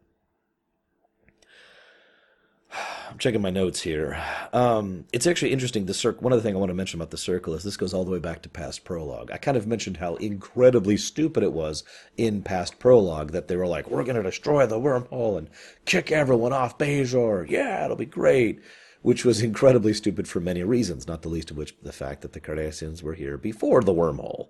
I'm 3.09 3.17
checking 3.17 3.41
my 3.41 3.49
notes 3.49 3.81
here. 3.81 4.21
Um, 4.53 5.05
it's 5.11 5.27
actually 5.27 5.51
interesting. 5.51 5.85
The 5.85 5.93
circle. 5.93 6.23
One 6.23 6.31
other 6.33 6.41
thing 6.41 6.55
I 6.55 6.59
want 6.59 6.69
to 6.69 6.75
mention 6.75 6.99
about 6.99 7.11
the 7.11 7.17
circle 7.17 7.53
is 7.53 7.63
this 7.63 7.77
goes 7.77 7.93
all 7.93 8.05
the 8.05 8.11
way 8.11 8.19
back 8.19 8.41
to 8.43 8.49
past 8.49 8.85
prologue. 8.85 9.31
I 9.31 9.37
kind 9.37 9.57
of 9.57 9.67
mentioned 9.67 9.97
how 9.97 10.15
incredibly 10.15 10.95
stupid 10.95 11.43
it 11.43 11.53
was 11.53 11.83
in 12.15 12.41
past 12.41 12.79
prologue 12.79 13.31
that 13.31 13.49
they 13.49 13.57
were 13.57 13.67
like, 13.67 13.89
"We're 13.89 14.03
going 14.03 14.15
to 14.15 14.23
destroy 14.23 14.65
the 14.65 14.79
wormhole 14.79 15.37
and 15.37 15.49
kick 15.85 16.11
everyone 16.11 16.53
off 16.53 16.77
Bajor. 16.77 17.49
Yeah, 17.49 17.83
it'll 17.83 17.97
be 17.97 18.05
great." 18.05 18.61
Which 19.05 19.23
was 19.23 19.43
incredibly 19.43 19.93
stupid 19.93 20.27
for 20.27 20.39
many 20.39 20.63
reasons, 20.63 21.07
not 21.07 21.21
the 21.21 21.29
least 21.29 21.51
of 21.51 21.57
which 21.57 21.75
the 21.83 21.91
fact 21.91 22.21
that 22.21 22.33
the 22.33 22.41
Cardassians 22.41 23.03
were 23.03 23.13
here 23.13 23.37
before 23.37 23.83
the 23.83 23.93
wormhole. 23.93 24.47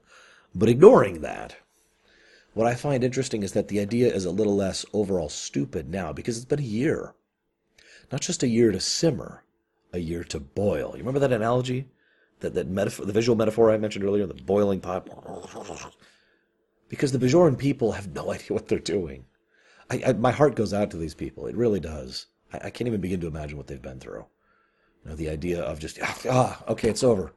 But 0.55 0.69
ignoring 0.69 1.19
that, 1.19 1.57
what 2.53 2.65
I 2.65 2.73
find 2.73 3.03
interesting 3.03 3.43
is 3.43 3.51
that 3.51 3.67
the 3.67 3.81
idea 3.81 4.13
is 4.13 4.23
a 4.23 4.31
little 4.31 4.55
less 4.55 4.85
overall 4.93 5.27
stupid 5.27 5.89
now 5.89 6.13
because 6.13 6.37
it's 6.37 6.45
been 6.45 6.59
a 6.59 6.63
year. 6.63 7.15
Not 8.13 8.21
just 8.21 8.43
a 8.43 8.47
year 8.47 8.71
to 8.71 8.79
simmer, 8.79 9.43
a 9.91 9.99
year 9.99 10.23
to 10.23 10.39
boil. 10.39 10.93
You 10.93 10.99
remember 10.99 11.19
that 11.19 11.33
analogy? 11.33 11.89
That, 12.39 12.53
that 12.53 12.69
metaphor, 12.69 13.05
the 13.05 13.11
visual 13.11 13.35
metaphor 13.35 13.71
I 13.71 13.77
mentioned 13.77 14.05
earlier, 14.05 14.25
the 14.25 14.35
boiling 14.35 14.79
pot? 14.79 15.09
Because 16.87 17.11
the 17.11 17.19
Bajoran 17.19 17.57
people 17.57 17.91
have 17.91 18.13
no 18.13 18.31
idea 18.31 18.53
what 18.53 18.69
they're 18.69 18.79
doing. 18.79 19.25
I, 19.91 20.01
I, 20.07 20.13
my 20.13 20.31
heart 20.31 20.55
goes 20.55 20.73
out 20.73 20.91
to 20.91 20.97
these 20.97 21.13
people. 21.13 21.45
It 21.45 21.57
really 21.57 21.81
does. 21.81 22.27
I, 22.53 22.67
I 22.67 22.69
can't 22.69 22.87
even 22.87 23.01
begin 23.01 23.19
to 23.19 23.27
imagine 23.27 23.57
what 23.57 23.67
they've 23.67 23.81
been 23.81 23.99
through. 23.99 24.27
You 25.05 25.11
know, 25.11 25.17
the 25.17 25.29
idea 25.29 25.61
of 25.61 25.79
just 25.79 25.99
ah, 26.01 26.17
ah, 26.29 26.63
okay, 26.69 26.89
it's 26.89 27.03
over. 27.03 27.31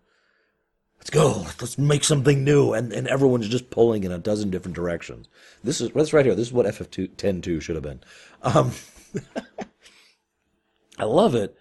Let's 0.98 1.10
go. 1.10 1.42
Let's 1.60 1.78
make 1.78 2.02
something 2.02 2.42
new, 2.42 2.72
and 2.72 2.92
and 2.92 3.06
everyone's 3.06 3.48
just 3.48 3.70
pulling 3.70 4.04
in 4.04 4.10
a 4.10 4.18
dozen 4.18 4.50
different 4.50 4.74
directions. 4.74 5.28
This 5.62 5.80
is 5.80 5.94
what's 5.94 6.12
right 6.12 6.24
here. 6.24 6.34
This 6.34 6.48
is 6.48 6.52
what 6.52 6.66
FF10 6.66 7.62
should 7.62 7.76
have 7.76 7.84
been. 7.84 8.00
Um, 8.42 8.72
I 10.98 11.04
love 11.04 11.34
it. 11.34 11.56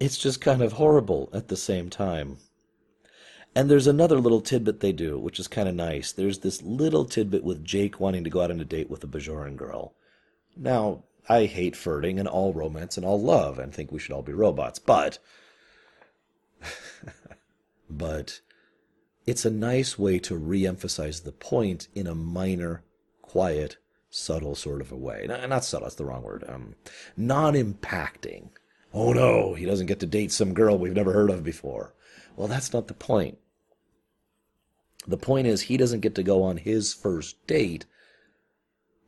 It's 0.00 0.18
just 0.18 0.40
kind 0.40 0.60
of 0.60 0.72
horrible 0.72 1.30
at 1.32 1.48
the 1.48 1.56
same 1.56 1.88
time. 1.88 2.38
And 3.54 3.70
there's 3.70 3.86
another 3.86 4.18
little 4.18 4.40
tidbit 4.40 4.80
they 4.80 4.92
do, 4.92 5.16
which 5.16 5.38
is 5.38 5.46
kind 5.46 5.68
of 5.68 5.76
nice. 5.76 6.10
There's 6.10 6.40
this 6.40 6.60
little 6.60 7.04
tidbit 7.04 7.44
with 7.44 7.64
Jake 7.64 8.00
wanting 8.00 8.24
to 8.24 8.30
go 8.30 8.40
out 8.40 8.50
on 8.50 8.58
a 8.58 8.64
date 8.64 8.90
with 8.90 9.04
a 9.04 9.06
Bajoran 9.06 9.56
girl. 9.56 9.94
Now, 10.56 11.04
I 11.28 11.46
hate 11.46 11.76
flirting 11.76 12.18
and 12.18 12.28
all 12.28 12.52
romance 12.52 12.96
and 12.96 13.06
all 13.06 13.20
love 13.20 13.58
and 13.58 13.72
think 13.72 13.90
we 13.90 13.98
should 13.98 14.12
all 14.12 14.22
be 14.22 14.32
robots. 14.32 14.78
But, 14.78 15.18
but 17.90 18.40
it's 19.26 19.44
a 19.44 19.50
nice 19.50 19.98
way 19.98 20.18
to 20.20 20.36
re-emphasize 20.36 21.20
the 21.20 21.32
point 21.32 21.88
in 21.94 22.06
a 22.06 22.14
minor, 22.14 22.82
quiet, 23.22 23.78
subtle 24.10 24.54
sort 24.54 24.80
of 24.80 24.92
a 24.92 24.96
way. 24.96 25.26
Not 25.26 25.64
subtle, 25.64 25.86
that's 25.86 25.96
the 25.96 26.04
wrong 26.04 26.22
word. 26.22 26.44
Um, 26.46 26.74
non-impacting. 27.16 28.50
Oh 28.92 29.12
no, 29.12 29.54
he 29.54 29.64
doesn't 29.64 29.86
get 29.86 30.00
to 30.00 30.06
date 30.06 30.30
some 30.30 30.54
girl 30.54 30.78
we've 30.78 30.92
never 30.92 31.12
heard 31.12 31.30
of 31.30 31.42
before. 31.42 31.94
Well, 32.36 32.48
that's 32.48 32.72
not 32.72 32.86
the 32.86 32.94
point. 32.94 33.38
The 35.06 35.16
point 35.16 35.46
is 35.46 35.62
he 35.62 35.76
doesn't 35.76 36.00
get 36.00 36.14
to 36.14 36.22
go 36.22 36.42
on 36.42 36.58
his 36.58 36.94
first 36.94 37.44
date 37.46 37.86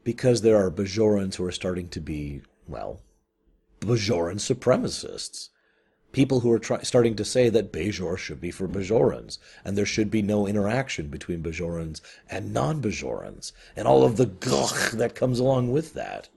because 0.06 0.42
there 0.42 0.56
are 0.56 0.70
Bajorans 0.70 1.34
who 1.34 1.44
are 1.44 1.50
starting 1.50 1.88
to 1.88 2.00
be, 2.00 2.40
well, 2.68 3.00
Bajoran 3.80 4.36
supremacists. 4.36 5.48
People 6.12 6.40
who 6.40 6.52
are 6.52 6.60
try- 6.60 6.82
starting 6.82 7.16
to 7.16 7.24
say 7.24 7.48
that 7.48 7.72
Bajor 7.72 8.16
should 8.16 8.40
be 8.40 8.52
for 8.52 8.68
Bajorans, 8.68 9.38
and 9.64 9.76
there 9.76 9.84
should 9.84 10.08
be 10.08 10.22
no 10.22 10.46
interaction 10.46 11.08
between 11.08 11.42
Bajorans 11.42 12.00
and 12.30 12.54
non 12.54 12.80
Bajorans, 12.80 13.50
and 13.74 13.88
all 13.88 14.04
of 14.04 14.16
the 14.16 14.26
gugh 14.26 14.90
that 14.92 15.16
comes 15.16 15.40
along 15.40 15.72
with 15.72 15.94
that. 15.94 16.28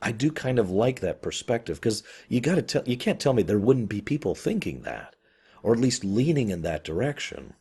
I 0.00 0.12
do 0.12 0.30
kind 0.30 0.60
of 0.60 0.70
like 0.70 1.00
that 1.00 1.22
perspective 1.22 1.80
because 1.80 2.04
you 2.28 2.40
got 2.40 2.54
to 2.54 2.62
tell 2.62 2.84
you 2.86 2.96
can't 2.96 3.18
tell 3.18 3.32
me 3.32 3.42
there 3.42 3.58
wouldn't 3.58 3.88
be 3.88 4.00
people 4.00 4.36
thinking 4.36 4.82
that, 4.82 5.16
or 5.64 5.72
at 5.72 5.80
least 5.80 6.04
leaning 6.04 6.50
in 6.50 6.62
that 6.62 6.84
direction. 6.84 7.54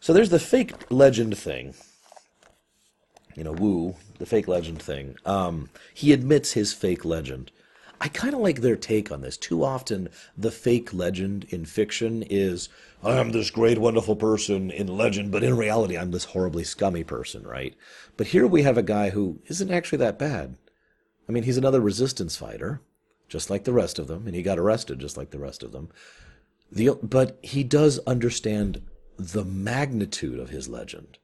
So 0.00 0.12
there's 0.12 0.30
the 0.30 0.38
fake 0.38 0.72
legend 0.90 1.36
thing. 1.36 1.74
You 3.34 3.44
know, 3.44 3.52
Woo, 3.52 3.96
the 4.18 4.26
fake 4.26 4.48
legend 4.48 4.82
thing. 4.82 5.16
Um, 5.24 5.70
he 5.94 6.12
admits 6.12 6.52
his 6.52 6.72
fake 6.72 7.04
legend. 7.04 7.50
I 8.00 8.08
kind 8.08 8.34
of 8.34 8.40
like 8.40 8.60
their 8.60 8.76
take 8.76 9.10
on 9.10 9.22
this. 9.22 9.36
Too 9.36 9.64
often, 9.64 10.08
the 10.36 10.52
fake 10.52 10.94
legend 10.94 11.46
in 11.48 11.64
fiction 11.64 12.22
is, 12.22 12.68
I'm 13.02 13.32
this 13.32 13.50
great, 13.50 13.78
wonderful 13.78 14.14
person 14.14 14.70
in 14.70 14.86
legend, 14.86 15.32
but 15.32 15.42
in 15.42 15.56
reality, 15.56 15.98
I'm 15.98 16.12
this 16.12 16.26
horribly 16.26 16.62
scummy 16.62 17.02
person, 17.02 17.44
right? 17.44 17.74
But 18.16 18.28
here 18.28 18.46
we 18.46 18.62
have 18.62 18.78
a 18.78 18.84
guy 18.84 19.10
who 19.10 19.40
isn't 19.46 19.72
actually 19.72 19.98
that 19.98 20.18
bad. 20.18 20.56
I 21.28 21.32
mean, 21.32 21.42
he's 21.42 21.58
another 21.58 21.80
resistance 21.80 22.36
fighter, 22.36 22.80
just 23.28 23.50
like 23.50 23.64
the 23.64 23.72
rest 23.72 23.98
of 23.98 24.06
them, 24.06 24.26
and 24.26 24.34
he 24.36 24.42
got 24.42 24.58
arrested 24.58 25.00
just 25.00 25.16
like 25.16 25.30
the 25.30 25.38
rest 25.40 25.64
of 25.64 25.72
them. 25.72 25.90
The, 26.70 26.98
but 27.02 27.38
he 27.42 27.64
does 27.64 27.98
understand 28.06 28.80
the 29.18 29.44
magnitude 29.44 30.38
of 30.38 30.50
his 30.50 30.68
legend. 30.68 31.18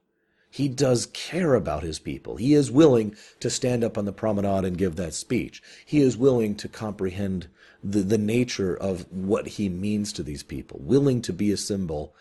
He 0.50 0.68
does 0.68 1.06
care 1.06 1.54
about 1.54 1.82
his 1.82 1.98
people. 1.98 2.36
He 2.36 2.54
is 2.54 2.70
willing 2.70 3.16
to 3.40 3.50
stand 3.50 3.82
up 3.82 3.98
on 3.98 4.04
the 4.04 4.12
promenade 4.12 4.64
and 4.64 4.78
give 4.78 4.96
that 4.96 5.14
speech. 5.14 5.62
He 5.84 6.00
is 6.00 6.16
willing 6.16 6.54
to 6.56 6.68
comprehend 6.68 7.48
the, 7.82 8.00
the 8.00 8.18
nature 8.18 8.76
of 8.76 9.10
what 9.12 9.46
he 9.48 9.68
means 9.68 10.12
to 10.12 10.22
these 10.22 10.42
people, 10.42 10.80
willing 10.82 11.22
to 11.22 11.32
be 11.32 11.50
a 11.52 11.56
symbol, 11.56 12.14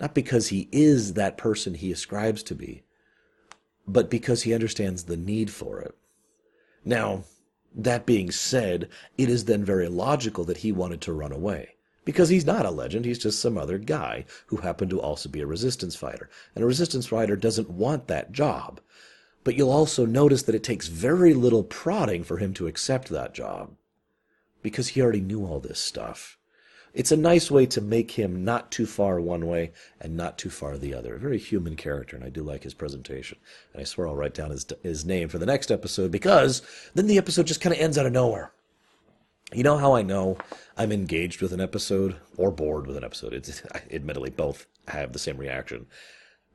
not 0.00 0.14
because 0.14 0.48
he 0.48 0.68
is 0.72 1.14
that 1.14 1.38
person 1.38 1.74
he 1.74 1.92
ascribes 1.92 2.42
to 2.44 2.54
be, 2.54 2.82
but 3.86 4.10
because 4.10 4.42
he 4.42 4.54
understands 4.54 5.04
the 5.04 5.16
need 5.16 5.50
for 5.50 5.80
it. 5.80 5.94
Now, 6.84 7.24
That 7.74 8.04
being 8.04 8.30
said, 8.30 8.88
it 9.16 9.28
is 9.30 9.46
then 9.46 9.64
very 9.64 9.88
logical 9.88 10.44
that 10.44 10.58
he 10.58 10.72
wanted 10.72 11.00
to 11.02 11.12
run 11.12 11.32
away. 11.32 11.76
Because 12.04 12.28
he's 12.28 12.46
not 12.46 12.66
a 12.66 12.70
legend, 12.70 13.04
he's 13.04 13.18
just 13.18 13.40
some 13.40 13.56
other 13.56 13.78
guy 13.78 14.24
who 14.46 14.56
happened 14.56 14.90
to 14.90 15.00
also 15.00 15.28
be 15.28 15.40
a 15.40 15.46
resistance 15.46 15.94
fighter. 15.94 16.28
And 16.54 16.64
a 16.64 16.66
resistance 16.66 17.06
fighter 17.06 17.36
doesn't 17.36 17.70
want 17.70 18.08
that 18.08 18.32
job. 18.32 18.80
But 19.44 19.56
you'll 19.56 19.70
also 19.70 20.04
notice 20.04 20.42
that 20.42 20.54
it 20.54 20.64
takes 20.64 20.88
very 20.88 21.34
little 21.34 21.62
prodding 21.62 22.24
for 22.24 22.38
him 22.38 22.54
to 22.54 22.66
accept 22.66 23.08
that 23.08 23.34
job. 23.34 23.76
Because 24.62 24.88
he 24.88 25.02
already 25.02 25.20
knew 25.20 25.44
all 25.44 25.60
this 25.60 25.78
stuff. 25.78 26.38
It's 26.94 27.12
a 27.12 27.16
nice 27.16 27.50
way 27.50 27.64
to 27.66 27.80
make 27.80 28.12
him 28.12 28.44
not 28.44 28.70
too 28.70 28.84
far 28.84 29.18
one 29.18 29.46
way 29.46 29.72
and 30.00 30.16
not 30.16 30.36
too 30.36 30.50
far 30.50 30.76
the 30.76 30.94
other. 30.94 31.14
A 31.14 31.18
very 31.18 31.38
human 31.38 31.74
character, 31.74 32.16
and 32.16 32.24
I 32.24 32.28
do 32.28 32.42
like 32.42 32.64
his 32.64 32.74
presentation. 32.74 33.38
And 33.72 33.80
I 33.80 33.84
swear 33.84 34.08
I'll 34.08 34.16
write 34.16 34.34
down 34.34 34.50
his, 34.50 34.66
his 34.82 35.04
name 35.04 35.28
for 35.28 35.38
the 35.38 35.46
next 35.46 35.70
episode 35.70 36.10
because 36.10 36.60
then 36.94 37.06
the 37.06 37.16
episode 37.16 37.46
just 37.46 37.62
kind 37.62 37.74
of 37.74 37.80
ends 37.80 37.96
out 37.96 38.06
of 38.06 38.12
nowhere. 38.12 38.52
You 39.54 39.62
know 39.62 39.76
how 39.76 39.94
I 39.94 40.02
know 40.02 40.38
I'm 40.76 40.92
engaged 40.92 41.42
with 41.42 41.52
an 41.52 41.60
episode 41.60 42.16
or 42.38 42.50
bored 42.50 42.86
with 42.86 42.96
an 42.96 43.04
episode? 43.04 43.34
It's 43.34 43.62
admittedly 43.90 44.30
both 44.30 44.66
have 44.88 45.12
the 45.12 45.18
same 45.18 45.36
reaction. 45.36 45.86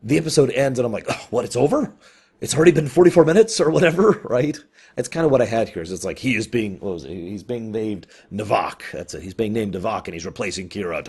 The 0.01 0.17
episode 0.17 0.51
ends 0.51 0.79
and 0.79 0.85
I'm 0.85 0.91
like, 0.91 1.05
oh, 1.09 1.27
what? 1.29 1.45
It's 1.45 1.55
over? 1.55 1.93
It's 2.41 2.55
already 2.55 2.71
been 2.71 2.87
44 2.87 3.25
minutes 3.25 3.59
or 3.59 3.69
whatever, 3.69 4.11
right? 4.23 4.57
That's 4.95 5.09
kind 5.09 5.25
of 5.25 5.31
what 5.31 5.41
I 5.41 5.45
had 5.45 5.69
here. 5.69 5.83
Is 5.83 5.91
it's 5.91 6.03
like 6.05 6.17
he 6.17 6.35
is 6.35 6.47
being, 6.47 6.79
what 6.79 6.93
was 6.93 7.03
it? 7.03 7.09
He's 7.09 7.43
being 7.43 7.71
named 7.71 8.07
Navak. 8.31 8.81
That's 8.91 9.13
it. 9.13 9.21
He's 9.21 9.33
being 9.35 9.53
named 9.53 9.75
Navak 9.75 10.05
and 10.05 10.13
he's 10.13 10.25
replacing 10.25 10.69
Kira. 10.69 11.03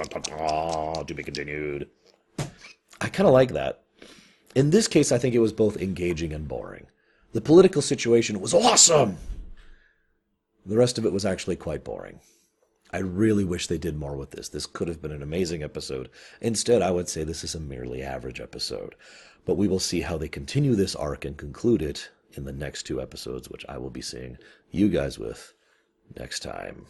To 1.07 1.15
be 1.15 1.23
continued. 1.23 1.89
I 3.01 3.09
kind 3.09 3.27
of 3.27 3.33
like 3.33 3.53
that. 3.53 3.85
In 4.55 4.71
this 4.71 4.89
case, 4.89 5.13
I 5.13 5.19
think 5.19 5.35
it 5.35 5.39
was 5.39 5.53
both 5.53 5.77
engaging 5.77 6.33
and 6.33 6.49
boring. 6.49 6.87
The 7.33 7.41
political 7.41 7.81
situation 7.83 8.41
was 8.41 8.55
awesome. 8.55 9.17
The 10.69 10.77
rest 10.77 10.99
of 10.99 11.07
it 11.07 11.15
was 11.15 11.25
actually 11.25 11.57
quite 11.57 11.83
boring. 11.83 12.21
I 12.93 12.99
really 12.99 13.45
wish 13.45 13.67
they 13.67 13.79
did 13.79 13.97
more 13.97 14.17
with 14.17 14.33
this. 14.33 14.51
This 14.51 14.67
could 14.67 14.87
have 14.87 15.01
been 15.01 15.13
an 15.13 15.23
amazing 15.23 15.63
episode. 15.63 16.11
Instead, 16.43 16.83
I 16.83 16.91
would 16.91 17.09
say 17.09 17.25
this 17.25 17.43
is 17.43 17.55
a 17.55 17.61
merely 17.61 18.03
average 18.03 18.39
episode. 18.39 18.95
But 19.47 19.57
we 19.57 19.67
will 19.67 19.81
see 19.81 20.03
how 20.03 20.19
they 20.19 20.29
continue 20.29 20.75
this 20.75 20.95
arc 20.95 21.25
and 21.25 21.39
conclude 21.39 21.81
it 21.81 22.11
in 22.35 22.45
the 22.45 22.53
next 22.53 22.83
two 22.83 23.01
episodes, 23.01 23.49
which 23.49 23.65
I 23.67 23.79
will 23.79 23.89
be 23.89 24.03
seeing 24.03 24.37
you 24.71 24.91
guys 24.91 25.19
with 25.19 25.55
next 26.19 26.41
time. 26.41 26.85